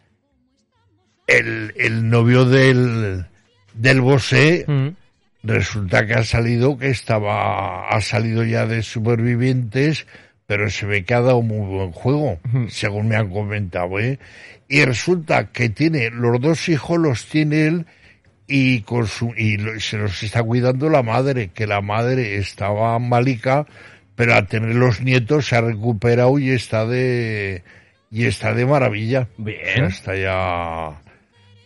el, 1.27 1.73
el 1.77 2.09
novio 2.09 2.45
del, 2.45 3.25
del 3.73 4.01
Bosé, 4.01 4.65
Mm. 4.67 4.87
Resulta 5.43 6.05
que 6.05 6.13
ha 6.13 6.23
salido, 6.23 6.77
que 6.77 6.89
estaba, 6.89 7.89
ha 7.89 8.01
salido 8.01 8.43
ya 8.43 8.65
de 8.65 8.83
Supervivientes, 8.83 10.05
pero 10.47 10.69
se 10.69 10.85
ve 10.85 11.03
que 11.03 11.13
ha 11.13 11.21
dado 11.21 11.41
muy 11.41 11.65
buen 11.67 11.91
juego, 11.91 12.39
según 12.67 13.07
me 13.07 13.15
han 13.15 13.29
comentado, 13.29 13.99
¿eh? 13.99 14.19
Y 14.67 14.83
resulta 14.85 15.51
que 15.51 15.69
tiene, 15.69 16.09
los 16.11 16.39
dos 16.39 16.69
hijos 16.69 16.97
los 16.99 17.25
tiene 17.25 17.67
él 17.67 17.85
y, 18.47 18.81
con 18.81 19.07
su, 19.07 19.33
y 19.35 19.57
lo- 19.57 19.79
se 19.79 19.97
los 19.97 20.21
está 20.23 20.43
cuidando 20.43 20.89
la 20.89 21.03
madre, 21.03 21.49
que 21.53 21.67
la 21.67 21.81
madre 21.81 22.35
estaba 22.37 22.97
malica, 22.99 23.65
pero 24.15 24.35
al 24.35 24.47
tener 24.47 24.75
los 24.75 25.01
nietos 25.01 25.47
se 25.47 25.55
ha 25.55 25.61
recuperado 25.61 26.37
y 26.37 26.51
está 26.51 26.85
de, 26.85 27.63
y 28.11 28.25
está 28.25 28.53
de 28.53 28.65
maravilla. 28.65 29.27
Bien. 29.37 29.59
O 29.63 29.73
sea, 29.73 29.85
está 29.87 30.15
ya 30.15 31.01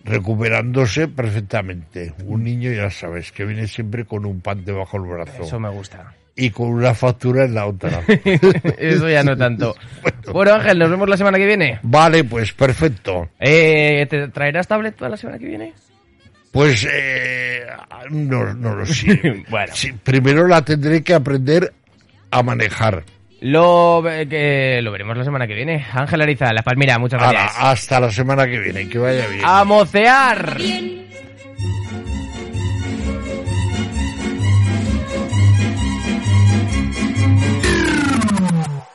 recuperándose 0.05 1.07
perfectamente. 1.07 2.13
Un 2.25 2.43
niño, 2.43 2.71
ya 2.71 2.89
sabes, 2.89 3.31
que 3.31 3.43
viene 3.45 3.67
siempre 3.67 4.05
con 4.05 4.25
un 4.25 4.39
pan 4.41 4.63
debajo 4.63 4.99
del 4.99 5.09
brazo 5.11 5.43
Eso 5.43 5.59
me 5.59 5.69
gusta. 5.69 6.13
y 6.35 6.49
con 6.51 6.67
una 6.69 6.93
factura 6.93 7.45
en 7.45 7.55
la 7.55 7.65
otra. 7.65 8.01
Eso 8.77 9.09
ya 9.09 9.23
no 9.23 9.35
tanto. 9.35 9.75
Bueno, 10.31 10.53
Ángel, 10.53 10.77
nos 10.79 10.89
vemos 10.89 11.09
la 11.09 11.17
semana 11.17 11.37
que 11.37 11.45
viene. 11.45 11.79
vale, 11.83 12.23
pues 12.23 12.53
perfecto. 12.53 13.29
Eh, 13.39 14.05
¿Te 14.09 14.27
traerás 14.29 14.67
tablet 14.67 14.95
para 14.95 15.09
la 15.09 15.17
semana 15.17 15.39
que 15.39 15.47
viene? 15.47 15.73
Pues 16.51 16.87
eh, 16.89 17.65
no, 18.11 18.53
no 18.53 18.75
lo 18.75 18.85
sé. 18.85 19.43
Bueno. 19.49 19.73
Sí, 19.75 19.91
primero 19.91 20.47
la 20.47 20.61
tendré 20.63 21.03
que 21.03 21.13
aprender 21.13 21.73
a 22.31 22.43
manejar. 22.43 23.03
Lo, 23.47 24.01
que, 24.27 24.79
lo 24.81 24.91
veremos 24.91 25.15
la 25.15 25.23
semana 25.23 25.45
que 25.45 25.53
viene. 25.53 25.85
Ángel 25.93 26.19
Ariza, 26.19 26.51
La 26.51 26.63
Palmira, 26.63 26.97
muchas 26.97 27.21
gracias. 27.21 27.53
hasta 27.55 27.99
la 27.99 28.11
semana 28.11 28.47
que 28.47 28.57
viene, 28.57 28.89
que 28.89 28.97
vaya 28.97 29.27
bien. 29.27 29.43
¡A 29.45 29.63
mocear! 29.63 30.57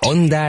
Onda 0.01 0.49